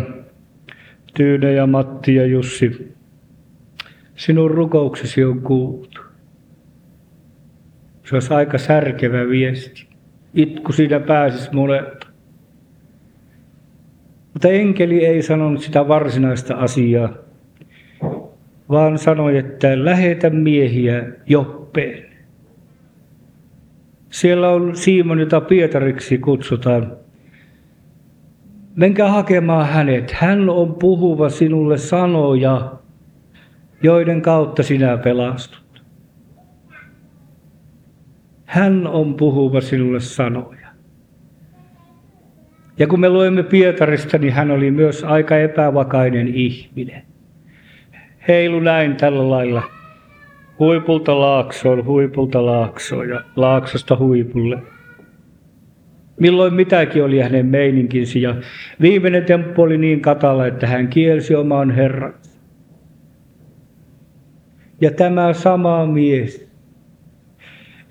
Tyyne 1.15 1.53
ja 1.53 1.67
Matti 1.67 2.15
ja 2.15 2.27
Jussi, 2.27 2.98
sinun 4.19 4.51
rukouksesi 4.51 5.25
on 5.25 5.41
kuultu. 5.41 6.01
Se 8.05 8.17
olisi 8.17 8.35
aika 8.35 8.59
särkevä 8.59 9.29
viesti. 9.29 9.87
Itku 10.35 10.73
siinä 10.73 11.01
pääsisi 11.01 11.55
monelta. 11.55 12.07
Mutta 14.33 14.49
enkeli 14.49 15.07
ei 15.07 15.23
sanonut 15.23 15.63
sitä 15.63 15.89
varsinaista 15.89 16.55
asiaa, 16.55 17.15
vaan 18.69 18.99
sanoi, 18.99 19.39
että 19.39 19.85
lähetä 19.85 20.31
miehiä 20.31 21.05
Joppeen. 21.27 22.05
Siellä 24.11 24.49
on 24.49 24.77
Simon, 24.77 25.21
jota 25.21 25.41
Pietariksi 25.41 26.19
kutsutaan. 26.19 26.97
Menkää 28.77 29.11
hakemaan 29.11 29.67
hänet. 29.67 30.11
Hän 30.11 30.49
on 30.49 30.75
puhuva 30.75 31.29
sinulle 31.29 31.79
sanoja, 31.79 32.78
joiden 33.83 34.23
kautta 34.23 34.63
sinä 34.63 34.97
pelastut. 34.97 35.83
Hän 38.45 38.87
on 38.87 39.15
puhuva 39.15 39.61
sinulle 39.61 40.01
sanoja. 40.01 40.69
Ja 42.79 42.87
kun 42.87 43.01
me 43.01 43.09
luemme 43.09 43.43
Pietarista, 43.43 44.19
niin 44.19 44.33
hän 44.33 44.51
oli 44.51 44.71
myös 44.71 45.05
aika 45.05 45.37
epävakainen 45.37 46.29
ihminen. 46.29 47.03
Heilu 48.29 48.61
näin 48.61 48.97
tällä 48.97 49.31
lailla 49.31 49.63
huipulta 50.59 51.21
laaksoon, 51.21 51.85
huipulta 51.85 52.47
laaksoon 52.47 53.09
ja 53.09 53.21
laaksosta 53.37 53.97
huipulle. 53.97 54.63
Milloin 56.21 56.55
mitäkin 56.55 57.05
oli 57.05 57.21
hänen 57.21 57.47
meininkinsä 57.47 58.19
ja 58.19 58.35
viimeinen 58.81 59.25
temppu 59.25 59.63
oli 59.63 59.79
niin 59.79 60.01
katala, 60.01 60.47
että 60.47 60.67
hän 60.67 60.89
kielsi 60.89 61.35
oman 61.35 61.71
Herran. 61.71 62.15
Ja 64.81 64.91
tämä 64.91 65.33
sama 65.33 65.87
mies, 65.87 66.49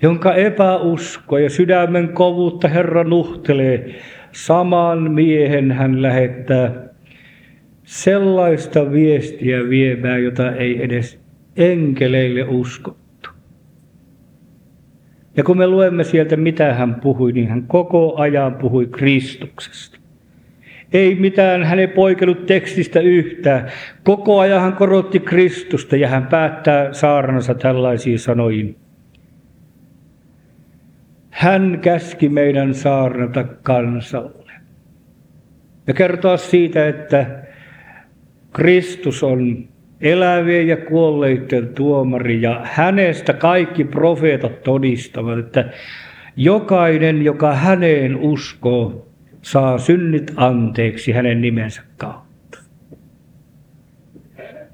jonka 0.02 0.34
epäusko 0.34 1.38
ja 1.38 1.50
sydämen 1.50 2.08
kovuutta 2.08 2.68
Herra 2.68 3.04
nuhtelee, 3.04 3.94
saman 4.32 5.10
miehen 5.12 5.72
hän 5.72 6.02
lähettää 6.02 6.88
sellaista 7.84 8.92
viestiä 8.92 9.68
viemään, 9.68 10.24
jota 10.24 10.52
ei 10.52 10.84
edes 10.84 11.20
enkeleille 11.56 12.44
uskottu. 12.44 13.30
Ja 15.36 15.44
kun 15.44 15.58
me 15.58 15.66
luemme 15.66 16.04
sieltä, 16.04 16.36
mitä 16.36 16.74
hän 16.74 16.94
puhui, 16.94 17.32
niin 17.32 17.48
hän 17.48 17.62
koko 17.62 18.16
ajan 18.16 18.54
puhui 18.54 18.86
Kristuksesta. 18.86 19.97
Ei 20.92 21.14
mitään, 21.14 21.64
hän 21.64 21.78
ei 21.78 21.86
poikenut 21.86 22.46
tekstistä 22.46 23.00
yhtään. 23.00 23.70
Koko 24.04 24.40
ajan 24.40 24.60
hän 24.60 24.72
korotti 24.72 25.20
Kristusta 25.20 25.96
ja 25.96 26.08
hän 26.08 26.26
päättää 26.26 26.92
saarnansa 26.92 27.54
tällaisiin 27.54 28.18
sanoihin. 28.18 28.76
Hän 31.30 31.78
käski 31.82 32.28
meidän 32.28 32.74
saarnata 32.74 33.44
kansalle. 33.44 34.52
Ja 35.86 35.94
kertoa 35.94 36.36
siitä, 36.36 36.88
että 36.88 37.26
Kristus 38.52 39.22
on 39.22 39.68
elävien 40.00 40.68
ja 40.68 40.76
kuolleiden 40.76 41.68
tuomari 41.68 42.42
ja 42.42 42.60
hänestä 42.64 43.32
kaikki 43.32 43.84
profeetat 43.84 44.62
todistavat, 44.62 45.38
että 45.38 45.64
jokainen, 46.36 47.22
joka 47.24 47.54
häneen 47.54 48.16
uskoo, 48.16 49.07
saa 49.42 49.78
synnit 49.78 50.32
anteeksi 50.36 51.12
hänen 51.12 51.40
nimensä 51.40 51.82
kautta. 51.96 52.58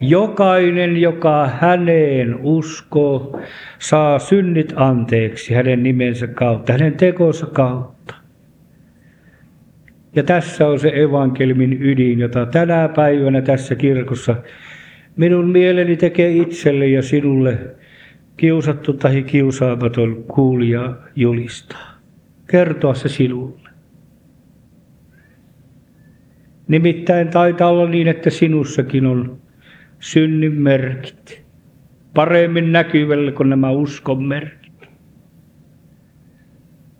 Jokainen, 0.00 0.96
joka 0.96 1.48
häneen 1.48 2.38
uskoo, 2.42 3.40
saa 3.78 4.18
synnit 4.18 4.72
anteeksi 4.76 5.54
hänen 5.54 5.82
nimensä 5.82 6.26
kautta, 6.26 6.72
hänen 6.72 6.94
tekonsa 6.94 7.46
kautta. 7.46 8.14
Ja 10.16 10.22
tässä 10.22 10.68
on 10.68 10.80
se 10.80 10.92
evankeliumin 10.94 11.82
ydin, 11.82 12.18
jota 12.18 12.46
tänä 12.46 12.88
päivänä 12.88 13.42
tässä 13.42 13.74
kirkossa 13.74 14.36
minun 15.16 15.50
mieleni 15.50 15.96
tekee 15.96 16.36
itselle 16.36 16.86
ja 16.86 17.02
sinulle 17.02 17.58
kiusattu 18.36 18.92
tai 18.92 19.22
kiusaamaton 19.22 20.24
kuulija 20.28 20.96
julistaa. 21.16 22.00
Kertoa 22.46 22.94
se 22.94 23.08
sinulle. 23.08 23.63
Nimittäin 26.68 27.28
taitaa 27.28 27.70
olla 27.70 27.88
niin, 27.88 28.08
että 28.08 28.30
sinussakin 28.30 29.06
on 29.06 29.38
synnin 30.00 30.52
merkit. 30.52 31.44
Paremmin 32.14 32.72
näkyvällä 32.72 33.32
kuin 33.32 33.50
nämä 33.50 33.70
uskon 33.70 34.22
merkit. 34.22 34.88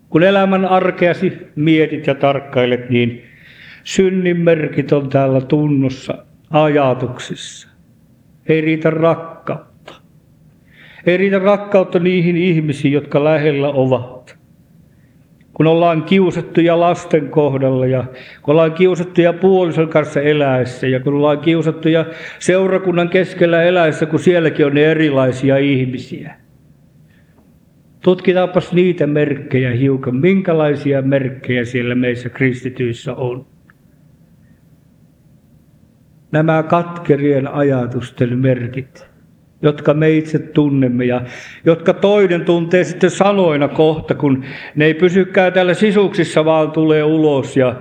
Kun 0.09 0.23
elämän 0.23 0.65
arkeasi 0.65 1.33
mietit 1.55 2.07
ja 2.07 2.15
tarkkailet, 2.15 2.89
niin 2.89 3.23
synnin 3.83 4.41
merkit 4.41 4.91
on 4.91 5.09
täällä 5.09 5.41
tunnossa 5.41 6.25
ajatuksissa. 6.49 7.69
Ei 8.47 8.61
riitä 8.61 8.89
rakkautta. 8.89 9.93
Ei 11.05 11.17
riitä 11.17 11.39
rakkautta 11.39 11.99
niihin 11.99 12.37
ihmisiin, 12.37 12.93
jotka 12.93 13.23
lähellä 13.23 13.69
ovat 13.69 14.37
kun 15.55 15.67
ollaan 15.67 16.03
kiusattuja 16.03 16.79
lasten 16.79 17.29
kohdalla 17.29 17.85
ja 17.85 18.03
kun 18.41 18.51
ollaan 18.51 18.73
kiusattuja 18.73 19.33
puolison 19.33 19.89
kanssa 19.89 20.21
eläessä 20.21 20.87
ja 20.87 20.99
kun 20.99 21.13
ollaan 21.13 21.39
kiusattuja 21.39 22.05
seurakunnan 22.39 23.09
keskellä 23.09 23.63
eläessä, 23.63 24.05
kun 24.05 24.19
sielläkin 24.19 24.65
on 24.65 24.77
erilaisia 24.77 25.57
ihmisiä. 25.57 26.35
Tutkitaanpas 28.01 28.73
niitä 28.73 29.07
merkkejä 29.07 29.71
hiukan, 29.71 30.15
minkälaisia 30.15 31.01
merkkejä 31.01 31.65
siellä 31.65 31.95
meissä 31.95 32.29
kristityissä 32.29 33.13
on. 33.13 33.45
Nämä 36.31 36.63
katkerien 36.63 37.47
ajatusten 37.47 38.39
merkit, 38.39 39.07
jotka 39.65 39.93
me 39.93 40.11
itse 40.11 40.39
tunnemme 40.39 41.05
ja 41.05 41.21
jotka 41.65 41.93
toinen 41.93 42.45
tuntee 42.45 42.83
sitten 42.83 43.09
sanoina 43.09 43.67
kohta, 43.67 44.15
kun 44.15 44.43
ne 44.75 44.85
ei 44.85 44.93
pysykään 44.93 45.53
täällä 45.53 45.73
sisuksissa, 45.73 46.45
vaan 46.45 46.71
tulee 46.71 47.03
ulos 47.03 47.57
ja 47.57 47.75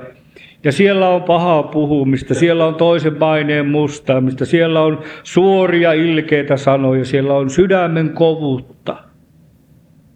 ja 0.64 0.72
siellä 0.72 1.08
on 1.08 1.22
pahaa 1.22 1.62
puhumista, 1.62 2.34
siellä 2.34 2.66
on 2.66 2.74
toisen 2.74 3.16
paineen 3.16 3.66
mustaamista, 3.66 4.44
siellä 4.44 4.82
on 4.82 5.02
suoria 5.22 5.92
ilkeitä 5.92 6.56
sanoja, 6.56 7.04
siellä 7.04 7.34
on 7.34 7.50
sydämen 7.50 8.10
kovuutta, 8.10 8.96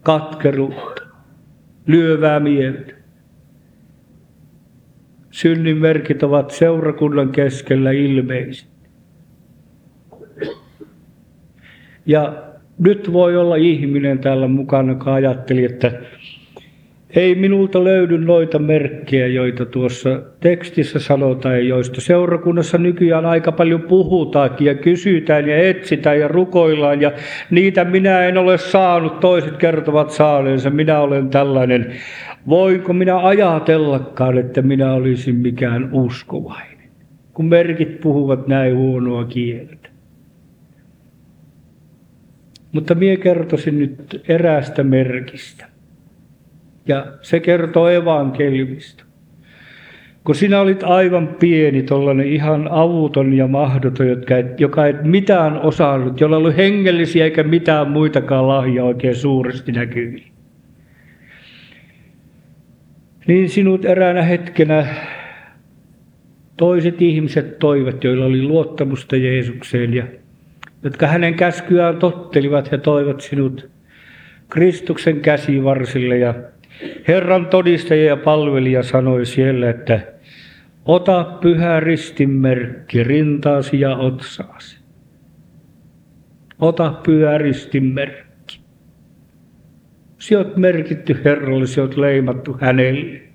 katkeruutta, 0.03 1.01
lyövää 1.87 2.39
mieltä. 2.39 2.93
Synnin 5.31 5.77
merkit 5.77 6.23
ovat 6.23 6.51
seurakunnan 6.51 7.29
keskellä 7.29 7.91
ilmeiset. 7.91 8.78
Ja 12.09 12.33
nyt 12.79 13.13
voi 13.13 13.37
olla 13.37 13.55
ihminen 13.55 14.19
täällä 14.19 14.47
mukana, 14.47 14.91
joka 14.91 15.13
ajatteli, 15.13 15.65
että 15.65 15.91
ei 17.15 17.35
minulta 17.35 17.83
löydy 17.83 18.17
noita 18.17 18.59
merkkejä, 18.59 19.27
joita 19.27 19.65
tuossa 19.65 20.21
tekstissä 20.39 20.99
sanotaan 20.99 21.55
ja 21.55 21.61
joista 21.61 22.01
seurakunnassa 22.01 22.77
nykyään 22.77 23.25
aika 23.25 23.51
paljon 23.51 23.81
puhutaankin 23.81 24.67
ja 24.67 24.75
kysytään 24.75 25.47
ja 25.47 25.69
etsitään 25.69 26.19
ja 26.19 26.27
rukoillaan 26.27 27.01
ja 27.01 27.11
niitä 27.51 27.85
minä 27.85 28.21
en 28.25 28.37
ole 28.37 28.57
saanut, 28.57 29.19
toiset 29.19 29.57
kertovat 29.57 30.11
saaneensa, 30.11 30.69
minä 30.69 30.99
olen 30.99 31.29
tällainen. 31.29 31.93
Voinko 32.47 32.93
minä 32.93 33.27
ajatellakaan, 33.27 34.37
että 34.37 34.61
minä 34.61 34.93
olisin 34.93 35.35
mikään 35.35 35.89
uskovainen, 35.91 36.89
kun 37.33 37.45
merkit 37.45 38.01
puhuvat 38.01 38.47
näin 38.47 38.75
huonoa 38.77 39.25
kieltä. 39.25 39.78
Mutta 42.71 42.95
minä 42.95 43.17
kertoisin 43.17 43.79
nyt 43.79 44.21
eräästä 44.27 44.83
merkistä 44.83 45.65
ja 46.87 47.05
se 47.21 47.39
kertoo 47.39 47.89
evankeliumista. 47.89 49.03
Kun 50.23 50.35
sinä 50.35 50.59
olit 50.59 50.83
aivan 50.83 51.27
pieni, 51.39 51.83
tollainen 51.83 52.27
ihan 52.27 52.67
avuton 52.71 53.33
ja 53.33 53.47
mahdoton, 53.47 54.07
jotka 54.07 54.37
et, 54.37 54.59
joka 54.59 54.87
et 54.87 55.03
mitään 55.03 55.61
osannut, 55.61 56.21
jolla 56.21 56.37
oli 56.37 56.57
hengellisiä 56.57 57.25
eikä 57.25 57.43
mitään 57.43 57.91
muitakaan 57.91 58.47
lahja 58.47 58.83
oikein 58.83 59.15
suuresti 59.15 59.71
näkyviin. 59.71 60.31
Niin 63.27 63.49
sinut 63.49 63.85
eräänä 63.85 64.21
hetkenä 64.21 64.87
toiset 66.57 67.01
ihmiset 67.01 67.59
toivat, 67.59 68.03
joilla 68.03 68.25
oli 68.25 68.41
luottamusta 68.41 69.15
Jeesukseen 69.15 69.93
ja 69.93 70.03
jotka 70.83 71.07
hänen 71.07 71.33
käskyään 71.33 71.97
tottelivat 71.97 72.71
ja 72.71 72.77
toivat 72.77 73.21
sinut 73.21 73.69
Kristuksen 74.49 75.21
käsivarsille 75.21 76.17
ja 76.17 76.33
Herran 77.07 77.47
todistaja 77.47 78.05
ja 78.05 78.17
palvelija 78.17 78.83
sanoi 78.83 79.25
siellä, 79.25 79.69
että 79.69 79.99
ota 80.85 81.23
pyhä 81.41 81.79
ristinmerkki 81.79 83.03
rintaasi 83.03 83.79
ja 83.79 83.97
otsaasi. 83.97 84.79
Ota 86.59 86.91
pyhä 87.05 87.37
ristinmerkki. 87.37 88.61
Si 90.19 90.35
oot 90.35 90.57
merkitty 90.57 91.21
Herralle, 91.25 91.67
si 91.67 91.81
oot 91.81 91.97
leimattu 91.97 92.57
hänelle. 92.61 93.28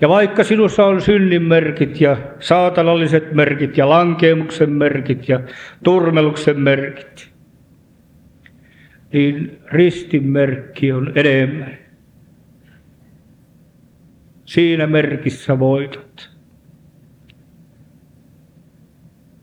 Ja 0.00 0.08
vaikka 0.08 0.44
sinussa 0.44 0.86
on 0.86 1.00
synnin 1.00 1.42
merkit 1.42 2.00
ja 2.00 2.16
saatanalliset 2.38 3.32
merkit 3.32 3.76
ja 3.76 3.88
lankeemuksen 3.88 4.70
merkit 4.70 5.28
ja 5.28 5.40
turmeluksen 5.84 6.60
merkit, 6.60 7.32
niin 9.12 9.58
ristin 9.72 10.26
merkki 10.26 10.92
on 10.92 11.12
enemmän. 11.14 11.78
Siinä 14.44 14.86
merkissä 14.86 15.58
voitat. 15.58 16.30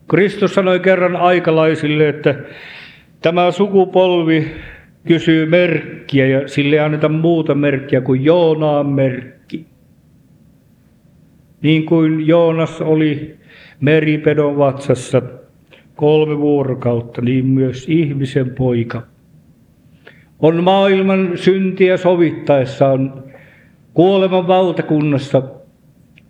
Kristus 0.07 0.53
sanoi 0.53 0.79
kerran 0.79 1.15
aikalaisille, 1.15 2.09
että 2.09 2.35
tämä 3.21 3.51
sukupolvi 3.51 4.55
kysyy 5.07 5.45
merkkiä 5.45 6.27
ja 6.27 6.47
sille 6.47 6.75
ei 6.75 6.79
anneta 6.79 7.09
muuta 7.09 7.55
merkkiä 7.55 8.01
kuin 8.01 8.23
Joonaan 8.23 8.85
merkki. 8.85 9.36
Niin 11.61 11.85
kuin 11.85 12.27
Joonas 12.27 12.81
oli 12.81 13.35
meripedon 13.81 14.57
vatsassa 14.57 15.21
kolme 15.95 16.37
vuorokautta, 16.37 17.21
niin 17.21 17.45
myös 17.45 17.85
ihmisen 17.89 18.49
poika 18.49 19.01
on 20.39 20.63
maailman 20.63 21.31
syntiä 21.35 21.97
sovittaessaan 21.97 23.23
kuoleman 23.93 24.47
valtakunnassa 24.47 25.41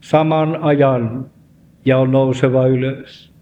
saman 0.02 0.64
ajan 0.64 1.26
ja 1.86 1.98
on 1.98 2.12
nouseva 2.12 2.68
ylös. 2.68 3.34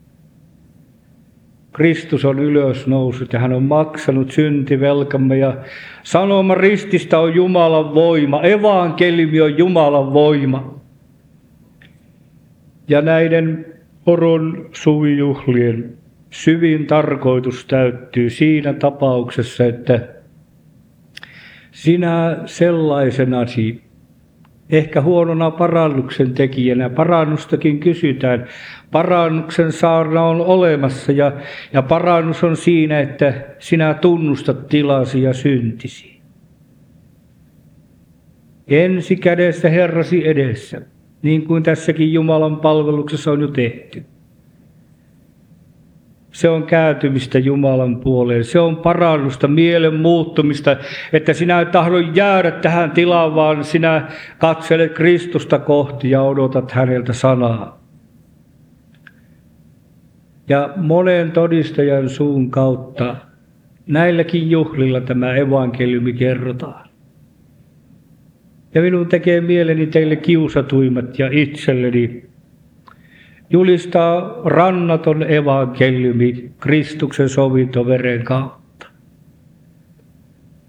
Kristus 1.74 2.26
on 2.26 2.40
ylös 2.40 2.88
noussut 2.88 3.34
ja 3.34 3.40
hän 3.40 3.54
on 3.54 3.64
maksanut 3.64 4.32
syntivelkamme 4.32 5.38
ja 5.38 5.58
sanoma 6.04 6.56
rististä 6.56 7.20
on 7.20 7.36
Jumalan 7.36 7.96
voima, 7.96 8.42
evankeliumi 8.42 9.42
on 9.42 9.58
Jumalan 9.58 10.14
voima. 10.14 10.75
Ja 12.88 13.02
näiden 13.02 13.66
poron 14.06 14.70
suvijuhlien 14.72 15.98
syvin 16.30 16.88
tarkoitus 16.88 17.66
täyttyy 17.66 18.30
siinä 18.30 18.74
tapauksessa, 18.74 19.66
että 19.66 20.08
sinä 21.72 22.38
sellaisenasi 22.46 23.86
ehkä 24.70 25.02
huonona 25.02 25.52
parannuksen 25.52 26.34
tekijänä. 26.34 26.90
Parannustakin 26.90 27.80
kysytään. 27.80 28.48
Parannuksen 28.92 29.72
saarna 29.72 30.24
on 30.24 30.42
olemassa 30.42 31.12
ja, 31.12 31.32
ja 31.74 31.82
parannus 31.82 32.44
on 32.44 32.58
siinä, 32.58 33.00
että 33.00 33.34
sinä 33.60 33.94
tunnustat 33.94 34.68
tilasi 34.68 35.22
ja 35.22 35.34
syntisi. 35.34 36.22
Ensi 38.68 39.16
kädessä 39.16 39.70
Herrasi 39.70 40.28
edessä, 40.28 40.82
niin 41.26 41.46
kuin 41.46 41.64
tässäkin 41.64 42.14
Jumalan 42.14 42.58
palveluksessa 42.58 43.32
on 43.32 43.42
jo 43.42 43.48
tehty. 43.48 44.04
Se 46.32 46.50
on 46.50 46.64
kääntymistä 46.64 47.40
Jumalan 47.40 48.00
puoleen. 48.00 48.44
Se 48.44 48.60
on 48.60 48.78
parannusta, 48.78 49.48
mielen 49.48 49.94
muuttumista, 49.94 50.78
että 51.14 51.34
sinä 51.34 51.62
et 51.62 51.72
tahdo 51.72 52.00
jäädä 52.00 52.52
tähän 52.52 52.92
tilaan, 52.92 53.36
vaan 53.36 53.64
sinä 53.64 54.08
katselet 54.38 54.94
Kristusta 54.94 55.60
kohti 55.60 56.10
ja 56.10 56.22
odotat 56.22 56.72
häneltä 56.72 57.14
sanaa. 57.14 57.80
Ja 60.50 60.70
monen 60.76 61.32
todistajan 61.32 62.10
suun 62.10 62.52
kautta 62.52 63.16
näilläkin 63.88 64.50
juhlilla 64.52 65.02
tämä 65.02 65.36
evankeliumi 65.36 66.14
kerrotaan. 66.14 66.85
Ja 68.76 68.82
minun 68.82 69.08
tekee 69.08 69.42
mieleni 69.42 69.88
teille 69.88 70.16
kiusatuimmat 70.16 71.20
ja 71.20 71.30
itselleni 71.32 72.26
julistaa 73.50 74.42
rannaton 74.46 75.24
evankeliumi 75.24 76.52
Kristuksen 76.60 77.30
sovintoveren 77.30 78.24
kautta. 78.24 78.88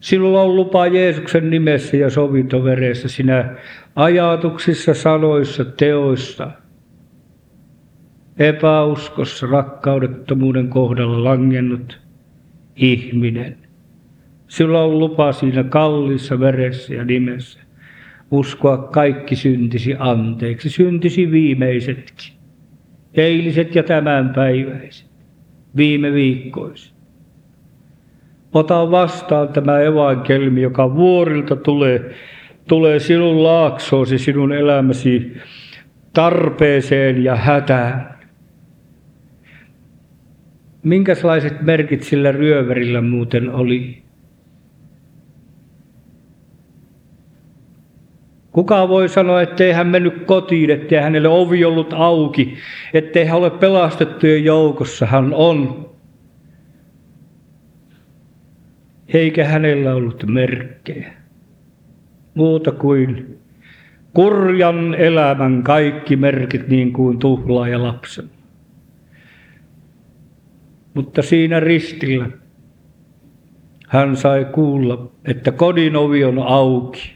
Sinulla 0.01 0.43
on 0.43 0.57
lupa 0.57 0.87
Jeesuksen 0.87 1.51
nimessä 1.51 1.97
ja 1.97 2.11
sovintoveressä 2.11 3.09
sinä 3.09 3.55
ajatuksissa, 3.97 4.95
sanoissa, 4.95 5.65
teoissa, 5.65 6.51
epäuskossa, 8.39 9.47
rakkaudettomuuden 9.47 10.69
kohdalla 10.69 11.25
langennut 11.25 12.01
ihminen. 12.77 13.57
Sinulla 14.49 14.83
on 14.83 14.99
lupa 14.99 15.33
siinä 15.33 15.65
kalliissa 15.65 16.41
veressä 16.41 16.95
ja 16.95 17.05
nimessä 17.05 17.66
uskoa 18.31 18.79
kaikki 18.79 19.37
syntisi 19.37 19.95
anteeksi, 19.99 20.71
syntisi 20.71 21.31
viimeisetkin 21.31 22.37
eiliset 23.15 23.75
ja 23.75 23.83
tämänpäiväiset, 23.83 25.11
viime 25.77 26.13
viikkoiset. 26.13 26.97
Ota 28.53 28.91
vastaan 28.91 29.49
tämä 29.49 29.81
evankelmi, 29.81 30.63
joka 30.63 30.95
vuorilta 30.95 31.57
tulee, 31.57 32.15
tulee 32.69 32.99
sinun 32.99 33.43
laaksoosi, 33.43 34.19
sinun 34.19 34.53
elämäsi 34.53 35.37
tarpeeseen 36.13 37.25
ja 37.25 37.37
hätään. 37.37 38.17
Minkälaiset 40.83 41.63
merkit 41.63 42.03
sillä 42.03 42.33
ryöverillä 42.33 43.01
muuten 43.01 43.51
oli? 43.51 44.06
Kuka 48.57 48.89
voi 48.89 49.09
sanoa, 49.09 49.43
ettei 49.43 49.73
hän 49.73 49.87
mennyt 49.87 50.25
kotiin, 50.25 50.71
ettei 50.71 51.01
hänelle 51.01 51.29
ovi 51.29 51.65
ollut 51.65 51.93
auki, 51.93 52.57
ettei 52.95 53.25
hän 53.25 53.39
ole 53.39 53.51
pelastettujen 53.51 54.45
joukossa. 54.45 55.07
Hän 55.07 55.35
on. 55.35 55.91
Eikä 59.09 59.45
hänellä 59.45 59.95
ollut 59.95 60.25
merkkejä. 60.27 61.13
Muuta 62.35 62.73
kuin 62.73 63.39
kurjan 64.15 64.95
elämän 64.95 65.63
kaikki 65.63 66.17
merkit 66.17 66.69
niin 66.69 66.93
kuin 66.93 67.19
tuhlaa 67.19 67.69
ja 67.69 67.83
lapsen. 67.83 68.31
Mutta 70.95 71.23
siinä 71.23 71.61
ristillä 71.61 72.27
hän 73.89 74.17
sai 74.17 74.45
kuulla, 74.45 75.13
että 75.25 75.53
kodin 75.53 75.97
ovi 75.97 76.25
on 76.25 76.39
auki. 76.39 77.16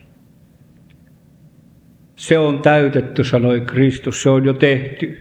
Se 2.20 2.38
on 2.38 2.58
täytetty, 2.62 3.24
sanoi 3.24 3.60
Kristus, 3.60 4.22
se 4.22 4.30
on 4.30 4.44
jo 4.44 4.52
tehty. 4.52 5.18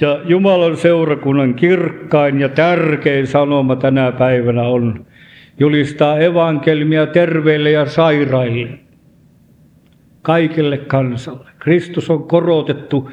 Ja 0.00 0.20
Jumalan 0.24 0.76
seurakunnan 0.76 1.54
kirkkain 1.54 2.40
ja 2.40 2.48
tärkein 2.48 3.26
sanoma 3.26 3.76
tänä 3.76 4.12
päivänä 4.12 4.62
on 4.62 5.06
julistaa 5.58 6.18
evankelmia 6.18 7.06
terveille 7.06 7.70
ja 7.70 7.86
sairaille, 7.86 8.68
kaikille 10.22 10.78
kansalle. 10.78 11.50
Kristus 11.58 12.10
on 12.10 12.28
korotettu 12.28 13.10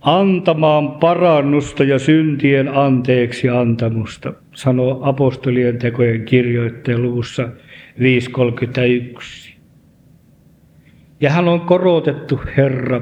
antamaan 0.00 0.90
parannusta 0.90 1.84
ja 1.84 1.98
syntien 1.98 2.68
anteeksi 2.68 3.48
antamusta, 3.48 4.32
sanoo 4.54 5.00
apostolien 5.02 5.78
tekojen 5.78 6.24
kirjoittaja 6.24 6.98
luvussa 6.98 7.48
5.31. 7.98 9.49
Ja 11.20 11.30
hän 11.30 11.48
on 11.48 11.60
korotettu 11.60 12.40
Herra. 12.56 13.00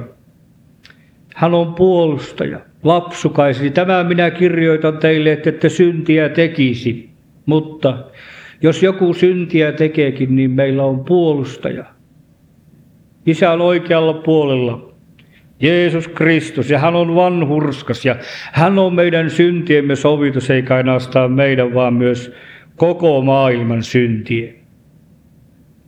Hän 1.35 1.55
on 1.55 1.75
puolustaja, 1.75 2.61
lapsukaisi. 2.83 3.71
Tämä 3.71 4.05
minä 4.05 4.31
kirjoitan 4.31 4.99
teille, 4.99 5.33
että 5.33 5.51
ette 5.51 5.69
syntiä 5.69 6.29
tekisi. 6.29 7.11
Mutta 7.47 8.05
jos 8.63 8.83
joku 8.83 9.15
syntiä 9.15 9.73
tekeekin, 9.73 10.37
niin 10.37 10.51
meillä 10.51 10.85
on 10.85 11.05
puolustaja. 11.05 11.85
Isä 13.27 13.51
on 13.51 13.61
oikealla 13.61 14.15
puolella 14.15 14.93
Jeesus 15.61 16.09
Kristus, 16.09 16.71
ja 16.71 16.79
hän 16.79 16.95
on 16.95 17.15
vanhurskas, 17.15 18.05
ja 18.05 18.17
hän 18.53 18.79
on 18.79 18.95
meidän 18.95 19.31
syntiemme 19.31 19.97
sovitus, 19.97 20.51
eikä 20.51 20.75
ainoastaan 20.75 21.33
meidän, 21.33 21.75
vaan 21.75 21.95
myös 21.95 22.33
koko 22.77 23.23
maailman 23.23 23.83
syntien. 23.83 24.55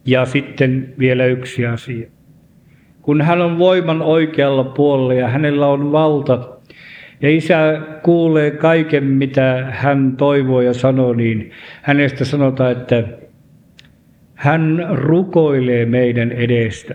Ja 0.06 0.24
sitten 0.24 0.94
vielä 0.98 1.26
yksi 1.26 1.66
asia. 1.66 2.10
Kun 3.02 3.20
hän 3.20 3.40
on 3.40 3.58
voiman 3.58 4.02
oikealla 4.02 4.64
puolella 4.64 5.14
ja 5.14 5.28
hänellä 5.28 5.66
on 5.66 5.92
valta, 5.92 6.48
ja 7.20 7.30
isä 7.30 7.80
kuulee 8.02 8.50
kaiken, 8.50 9.04
mitä 9.04 9.66
hän 9.70 10.16
toivoo 10.16 10.60
ja 10.60 10.74
sanoo, 10.74 11.12
niin 11.12 11.50
hänestä 11.82 12.24
sanotaan, 12.24 12.72
että 12.72 13.04
hän 14.34 14.86
rukoilee 14.90 15.86
meidän 15.86 16.32
edestä. 16.32 16.94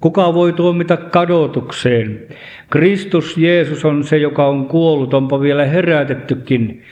Kuka 0.00 0.34
voi 0.34 0.52
tuomita 0.52 0.96
kadotukseen? 0.96 2.26
Kristus 2.70 3.38
Jeesus 3.38 3.84
on 3.84 4.04
se, 4.04 4.18
joka 4.18 4.46
on 4.46 4.66
kuollut, 4.66 5.14
onpa 5.14 5.40
vielä 5.40 5.64
herätettykin. 5.64 6.82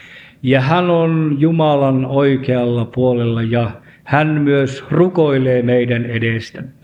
Ja 0.43 0.61
hän 0.61 0.91
on 0.91 1.37
Jumalan 1.38 2.07
oikealla 2.07 2.85
puolella 2.85 3.43
ja 3.43 3.71
hän 4.05 4.29
myös 4.29 4.85
rukoilee 4.91 5.62
meidän 5.62 6.05
edestämme. 6.07 6.78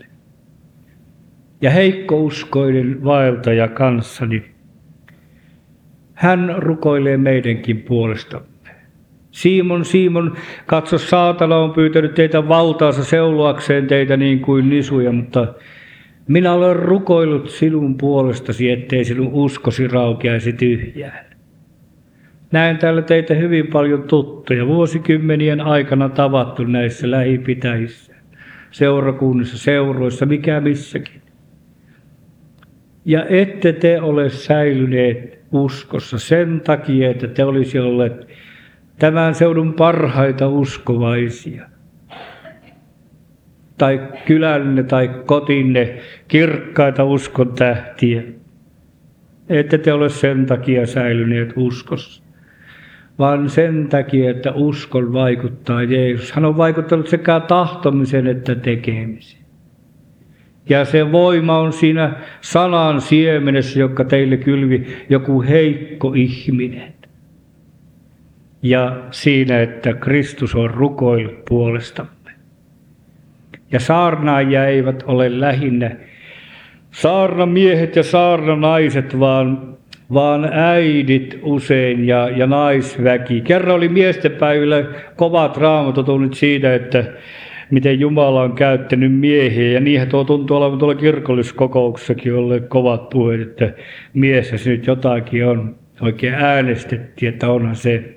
Ja 1.61 1.71
heikkouskoinen 1.71 3.03
vaeltaja 3.03 3.67
kanssani, 3.67 4.43
hän 6.13 6.55
rukoilee 6.57 7.17
meidänkin 7.17 7.81
puolestamme. 7.81 8.47
Simon, 9.31 9.85
Simon, 9.85 10.35
katso, 10.65 10.97
saatana 10.97 11.57
on 11.57 11.71
pyytänyt 11.71 12.13
teitä 12.13 12.47
valtaansa 12.47 13.03
seuloakseen 13.03 13.87
teitä 13.87 14.17
niin 14.17 14.39
kuin 14.39 14.69
nisuja, 14.69 15.11
mutta 15.11 15.53
minä 16.27 16.53
olen 16.53 16.75
rukoillut 16.75 17.49
sinun 17.49 17.97
puolestasi, 17.97 18.71
ettei 18.71 19.05
sinun 19.05 19.29
uskosi 19.33 19.87
raukeaisi 19.87 20.53
tyhjään. 20.53 21.25
Näen 22.51 22.77
täällä 22.77 23.01
teitä 23.01 23.33
hyvin 23.33 23.67
paljon 23.67 24.03
tuttuja, 24.03 24.67
vuosikymmenien 24.67 25.61
aikana 25.61 26.09
tavattu 26.09 26.63
näissä 26.63 27.11
lähipitäjissä, 27.11 28.13
seurakunnissa, 28.71 29.57
seuroissa, 29.57 30.25
mikä 30.25 30.61
missäkin. 30.61 31.24
Ja 33.05 33.25
ette 33.25 33.73
te 33.73 34.01
ole 34.01 34.29
säilyneet 34.29 35.39
uskossa 35.51 36.19
sen 36.19 36.61
takia, 36.61 37.09
että 37.09 37.27
te 37.27 37.43
olisi 37.43 37.79
olleet 37.79 38.27
tämän 38.99 39.35
seudun 39.35 39.73
parhaita 39.73 40.47
uskovaisia 40.47 41.69
tai 43.77 44.01
kylänne 44.25 44.83
tai 44.83 45.09
kotinne 45.25 45.97
kirkkaita 46.27 47.03
uskon 47.03 47.53
tähtiä. 47.53 48.23
Ette 49.49 49.77
te 49.77 49.93
ole 49.93 50.09
sen 50.09 50.45
takia 50.45 50.87
säilyneet 50.87 51.53
uskossa, 51.55 52.23
vaan 53.19 53.49
sen 53.49 53.87
takia, 53.87 54.31
että 54.31 54.51
uskon 54.51 55.13
vaikuttaa 55.13 55.83
Jeesus. 55.83 56.31
Hän 56.31 56.45
on 56.45 56.57
vaikuttanut 56.57 57.07
sekä 57.07 57.39
tahtomisen 57.39 58.27
että 58.27 58.55
tekemisen. 58.55 59.44
Ja 60.69 60.85
se 60.85 61.11
voima 61.11 61.59
on 61.59 61.73
siinä 61.73 62.13
sanan 62.41 63.01
siemenessä, 63.01 63.79
joka 63.79 64.03
teille 64.03 64.37
kylvi 64.37 64.87
joku 65.09 65.41
heikko 65.41 66.13
ihminen. 66.15 66.93
Ja 68.61 68.97
siinä, 69.11 69.61
että 69.61 69.93
Kristus 69.93 70.55
on 70.55 70.69
rukoillut 70.69 71.45
puolesta 71.49 72.05
ja 73.71 73.79
saarnaajia 73.79 74.65
eivät 74.65 75.03
ole 75.07 75.39
lähinnä 75.39 75.91
saarnamiehet 76.91 77.95
ja 77.95 78.03
saarnanaiset, 78.03 79.19
vaan, 79.19 79.77
vaan 80.13 80.49
äidit 80.53 81.39
usein 81.41 82.07
ja, 82.07 82.29
ja 82.29 82.47
naisväki. 82.47 83.41
Kerran 83.41 83.75
oli 83.75 83.89
miestenpäivillä 83.89 84.83
kovat 85.15 85.57
raamatutunnit 85.57 86.33
siitä, 86.33 86.75
että 86.75 87.03
miten 87.71 87.99
Jumala 87.99 88.41
on 88.41 88.53
käyttänyt 88.53 89.13
miehiä. 89.19 89.71
Ja 89.71 89.79
niinhän 89.79 90.07
tuo 90.07 90.23
tuntuu 90.23 90.57
olevan 90.57 90.79
tuolla 90.79 90.95
kirkolliskokouksessakin 90.95 92.33
olleet 92.33 92.67
kovat 92.67 93.09
puheet, 93.09 93.41
että 93.41 93.73
mies 94.13 94.65
nyt 94.65 94.87
jotakin 94.87 95.47
on. 95.47 95.75
Oikein 96.01 96.33
äänestettiin, 96.33 97.33
että 97.33 97.51
onhan 97.51 97.75
se 97.75 98.15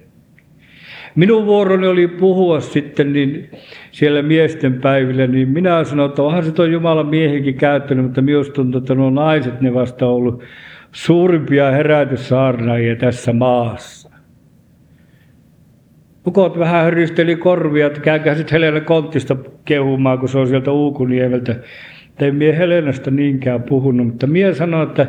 Minun 1.14 1.46
vuoroni 1.46 1.87
oli 1.87 2.08
puhua 2.08 2.61
sitten 2.61 3.12
niin 3.12 3.50
siellä 3.90 4.22
miesten 4.22 4.80
päivillä, 4.80 5.26
niin 5.26 5.48
minä 5.48 5.84
sanoin, 5.84 6.08
että 6.08 6.22
onhan 6.22 6.44
se 6.44 6.52
tuo 6.52 6.64
Jumalan 6.64 7.06
miehikin 7.06 7.54
käyttänyt, 7.54 8.04
mutta 8.04 8.22
minusta 8.22 8.52
tuntuu, 8.52 8.78
että 8.78 8.94
nuo 8.94 9.11
naiset 9.11 9.61
ne 9.61 9.74
vasta 9.74 10.06
ollut 10.06 10.42
suurimpia 10.92 11.70
herätyssaarnaajia 11.70 12.96
tässä 12.96 13.32
maassa. 13.32 14.08
Ukot 16.29 16.59
vähän 16.59 16.85
höristeli 16.85 17.37
korvia, 17.37 17.87
että 17.87 18.01
käykää 18.01 18.35
sitten 18.35 18.53
Helena 18.61 18.81
Konttista 18.81 19.37
kehumaan, 19.64 20.19
kun 20.19 20.29
se 20.29 20.38
on 20.38 20.47
sieltä 20.47 20.71
Uukuniemeltä. 20.73 21.57
En 22.21 22.35
mie 22.35 22.59
Helenasta 22.59 23.11
niinkään 23.11 23.62
puhunut, 23.62 24.07
mutta 24.07 24.27
mie 24.27 24.55
sanoin, 24.55 24.88
että 24.88 25.07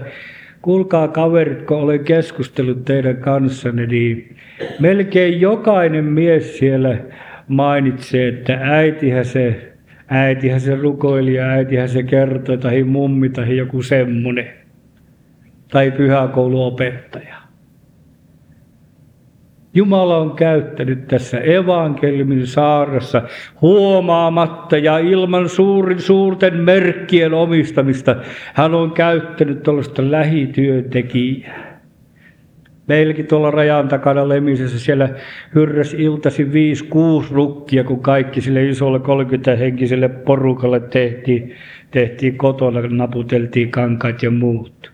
kuulkaa 0.61 1.07
kaverit, 1.07 1.61
kun 1.61 1.77
olen 1.77 1.99
keskustellut 1.99 2.85
teidän 2.85 3.17
kanssanne, 3.17 3.85
niin 3.85 4.35
melkein 4.79 5.41
jokainen 5.41 6.05
mies 6.05 6.57
siellä 6.57 6.97
mainitsee, 7.47 8.27
että 8.27 8.59
äitihän 8.61 9.25
se, 9.25 9.73
äitihän 10.07 10.61
se 10.61 10.75
rukoili 10.75 11.33
ja 11.33 11.45
äitihän 11.45 11.89
se 11.89 12.03
kertoi, 12.03 12.57
tai 12.57 12.83
mummi 12.83 13.29
tai 13.29 13.57
joku 13.57 13.81
semmoinen, 13.81 14.47
tai 15.71 15.91
pyhäkouluopettaja. 15.91 17.38
Jumala 19.73 20.17
on 20.17 20.35
käyttänyt 20.35 21.07
tässä 21.07 21.39
evankeliumin 21.39 22.47
saarassa 22.47 23.21
huomaamatta 23.61 24.77
ja 24.77 24.97
ilman 24.97 25.49
suurin, 25.49 25.99
suurten 25.99 26.55
merkkien 26.57 27.33
omistamista. 27.33 28.15
Hän 28.53 28.75
on 28.75 28.91
käyttänyt 28.91 29.63
tuollaista 29.63 30.11
lähityöntekijää. 30.11 31.79
Meilläkin 32.87 33.27
tuolla 33.27 33.51
rajan 33.51 33.87
takana 33.87 34.29
Lemisessä 34.29 34.79
siellä 34.79 35.09
hyrräs 35.55 35.93
iltasi 35.93 36.43
5-6 36.43 36.47
rukkia, 37.31 37.83
kun 37.83 37.99
kaikki 37.99 38.41
sille 38.41 38.65
isolle 38.65 38.97
30-henkiselle 38.97 40.09
porukalle 40.09 40.79
tehtiin, 40.79 41.53
tehtiin 41.91 42.37
kotona, 42.37 42.81
naputeltiin 42.81 43.71
kankaat 43.71 44.23
ja 44.23 44.31
muut. 44.31 44.91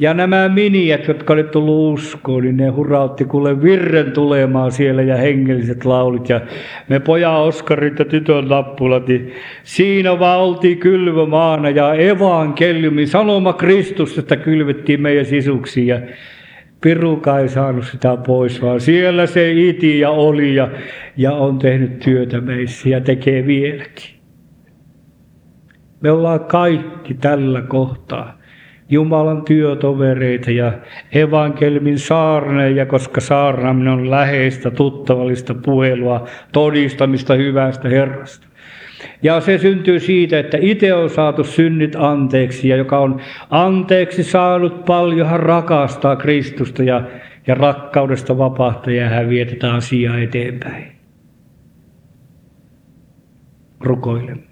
Ja 0.00 0.14
nämä 0.14 0.48
miniät, 0.48 1.08
jotka 1.08 1.32
oli 1.32 1.44
tullut 1.44 1.94
uskoon, 1.94 2.42
niin 2.42 2.56
ne 2.56 2.68
hurautti 2.68 3.24
kuule 3.24 3.62
virren 3.62 4.12
tulemaan 4.12 4.72
siellä 4.72 5.02
ja 5.02 5.16
hengelliset 5.16 5.84
laulit. 5.84 6.28
Ja 6.28 6.40
me 6.88 7.00
poja 7.00 7.30
Oskarit 7.30 7.98
ja 7.98 8.04
tytön 8.04 8.50
lappulat, 8.50 9.08
niin 9.08 9.32
siinä 9.62 10.18
vaan 10.18 10.40
oltiin 10.40 10.78
kylvämaana 10.78 11.70
ja 11.70 11.94
evankeliumi, 11.94 13.06
sanoma 13.06 13.52
Kristusta 13.52 14.36
kylvettiin 14.36 15.02
meidän 15.02 15.26
sisuksiin. 15.26 15.86
Ja 15.86 16.00
Piruka 16.80 17.38
ei 17.38 17.48
saanut 17.48 17.84
sitä 17.84 18.16
pois, 18.16 18.62
vaan 18.62 18.80
siellä 18.80 19.26
se 19.26 19.52
iti 19.52 19.98
ja 19.98 20.10
oli 20.10 20.54
ja, 20.54 20.68
ja 21.16 21.32
on 21.32 21.58
tehnyt 21.58 21.98
työtä 21.98 22.40
meissä 22.40 22.88
ja 22.88 23.00
tekee 23.00 23.46
vieläkin. 23.46 24.20
Me 26.00 26.10
ollaan 26.10 26.40
kaikki 26.40 27.14
tällä 27.14 27.62
kohtaa 27.62 28.39
Jumalan 28.90 29.42
työtovereita 29.44 30.50
ja 30.50 30.72
evankelmin 31.12 31.98
saarneja, 31.98 32.86
koska 32.86 33.20
saarnaaminen 33.20 33.92
on 33.92 34.10
läheistä, 34.10 34.70
tuttavallista 34.70 35.54
puhelua, 35.54 36.28
todistamista 36.52 37.34
hyvästä 37.34 37.88
Herrasta. 37.88 38.46
Ja 39.22 39.40
se 39.40 39.58
syntyy 39.58 40.00
siitä, 40.00 40.38
että 40.38 40.58
itse 40.60 40.94
on 40.94 41.10
saatu 41.10 41.44
synnit 41.44 41.96
anteeksi 41.96 42.68
ja 42.68 42.76
joka 42.76 42.98
on 42.98 43.20
anteeksi 43.50 44.22
saanut 44.22 44.84
paljon, 44.84 45.28
hän 45.28 45.40
rakastaa 45.40 46.16
Kristusta 46.16 46.82
ja, 46.82 47.02
ja 47.46 47.54
rakkaudesta 47.54 48.38
vapahtaa 48.38 48.92
ja 48.92 49.08
hän 49.08 49.28
vietetään 49.28 49.76
asiaa 49.76 50.18
eteenpäin. 50.18 50.92
Rukoilemme. 53.80 54.50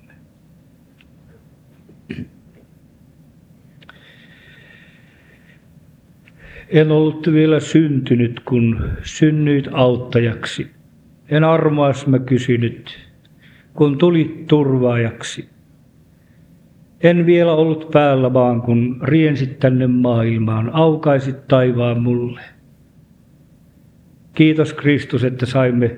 En 6.70 6.90
ollut 6.90 7.32
vielä 7.32 7.60
syntynyt, 7.60 8.40
kun 8.40 8.84
synnyit 9.02 9.68
auttajaksi. 9.72 10.66
En 11.30 11.44
armoas 11.44 12.06
mä 12.06 12.18
kysynyt, 12.18 12.98
kun 13.74 13.98
tulit 13.98 14.46
turvaajaksi. 14.46 15.48
En 17.02 17.26
vielä 17.26 17.52
ollut 17.52 17.90
päällä 17.90 18.32
vaan, 18.32 18.62
kun 18.62 19.00
riensit 19.02 19.58
tänne 19.58 19.86
maailmaan, 19.86 20.70
aukaisit 20.72 21.48
taivaan 21.48 22.02
mulle. 22.02 22.40
Kiitos 24.34 24.72
Kristus, 24.72 25.24
että 25.24 25.46
saimme 25.46 25.96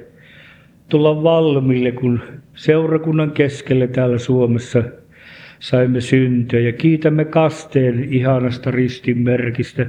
tulla 0.88 1.22
valmille, 1.22 1.92
kun 1.92 2.20
seurakunnan 2.54 3.30
keskelle 3.30 3.86
täällä 3.86 4.18
Suomessa 4.18 4.82
saimme 5.60 6.00
syntyä. 6.00 6.60
Ja 6.60 6.72
kiitämme 6.72 7.24
kasteen 7.24 8.04
ihanasta 8.04 8.70
ristin 8.70 9.18
merkistä 9.18 9.86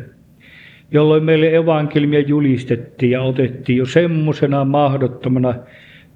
jolloin 0.92 1.24
meille 1.24 1.56
evankeliumia 1.56 2.20
julistettiin 2.20 3.12
ja 3.12 3.22
otettiin 3.22 3.78
jo 3.78 3.86
semmoisena 3.86 4.66
mahdottomana 4.66 5.56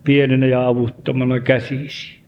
pienenä 0.04 0.46
ja 0.46 0.68
avuttomana 0.68 1.40
käsisi. 1.40 2.20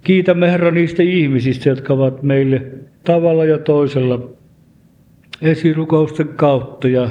Kiitämme 0.00 0.52
Herra 0.52 0.70
niistä 0.70 1.02
ihmisistä, 1.02 1.68
jotka 1.68 1.94
ovat 1.94 2.22
meille 2.22 2.66
tavalla 3.04 3.44
ja 3.44 3.58
toisella 3.58 4.30
esirukousten 5.42 6.28
kautta 6.28 6.88
ja 6.88 7.08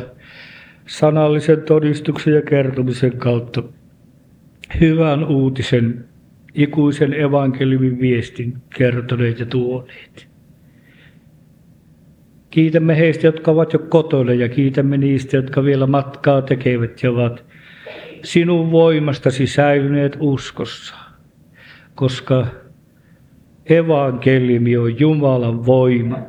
sanallisen 0.88 1.62
todistuksen 1.62 2.34
ja 2.34 2.42
kertomisen 2.42 3.18
kautta 3.18 3.64
hyvän 4.82 5.28
uutisen, 5.28 6.06
ikuisen 6.54 7.14
evankeliumin 7.14 8.00
viestin 8.00 8.58
kertoneet 8.78 9.40
ja 9.40 9.46
tuoneet. 9.46 10.27
Kiitämme 12.58 12.98
heistä, 12.98 13.28
jotka 13.28 13.52
ovat 13.52 13.74
jo 13.74 13.80
kotona 13.80 14.34
ja 14.34 14.50
kiitämme 14.50 14.98
niistä, 14.98 15.38
jotka 15.38 15.64
vielä 15.64 15.88
matkaa 15.88 16.42
tekevät 16.42 17.04
ja 17.04 17.12
ovat 17.12 17.46
sinun 18.24 18.72
voimastasi 18.72 19.48
säilyneet 19.48 20.18
uskossa, 20.20 20.96
koska 21.96 22.48
evankeliumi 23.66 24.78
on 24.78 25.00
Jumalan 25.00 25.66
voima 25.66 26.20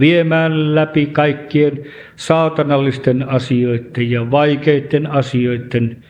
viemään 0.00 0.74
läpi 0.74 1.06
kaikkien 1.06 1.84
saatanallisten 2.16 3.28
asioiden 3.28 4.10
ja 4.10 4.30
vaikeiden 4.30 5.06
asioiden 5.06 6.04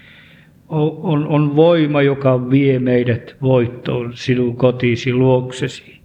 on, 0.68 1.26
on 1.26 1.56
voima, 1.56 2.02
joka 2.02 2.50
vie 2.50 2.78
meidät 2.78 3.36
voittoon 3.42 4.12
sinun 4.14 4.56
kotisi 4.56 5.12
luoksesi 5.12 6.01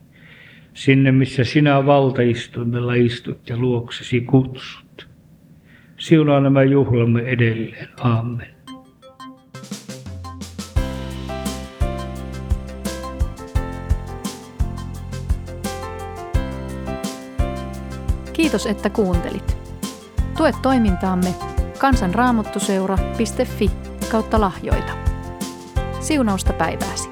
sinne 0.77 1.11
missä 1.11 1.43
sinä 1.43 1.85
valtaistuimella 1.85 2.93
istut 2.93 3.49
ja 3.49 3.57
luoksesi 3.57 4.21
kutsut. 4.21 5.07
Siunaa 5.97 6.39
nämä 6.39 6.63
juhlamme 6.63 7.21
edelleen. 7.21 7.87
Amen. 7.99 8.47
Kiitos, 18.33 18.65
että 18.65 18.89
kuuntelit. 18.89 19.57
Tue 20.37 20.51
toimintaamme 20.61 21.35
kansanraamottuseura.fi 21.79 23.71
kautta 24.11 24.41
lahjoita. 24.41 24.93
Siunausta 25.99 26.53
päivääsi. 26.53 27.06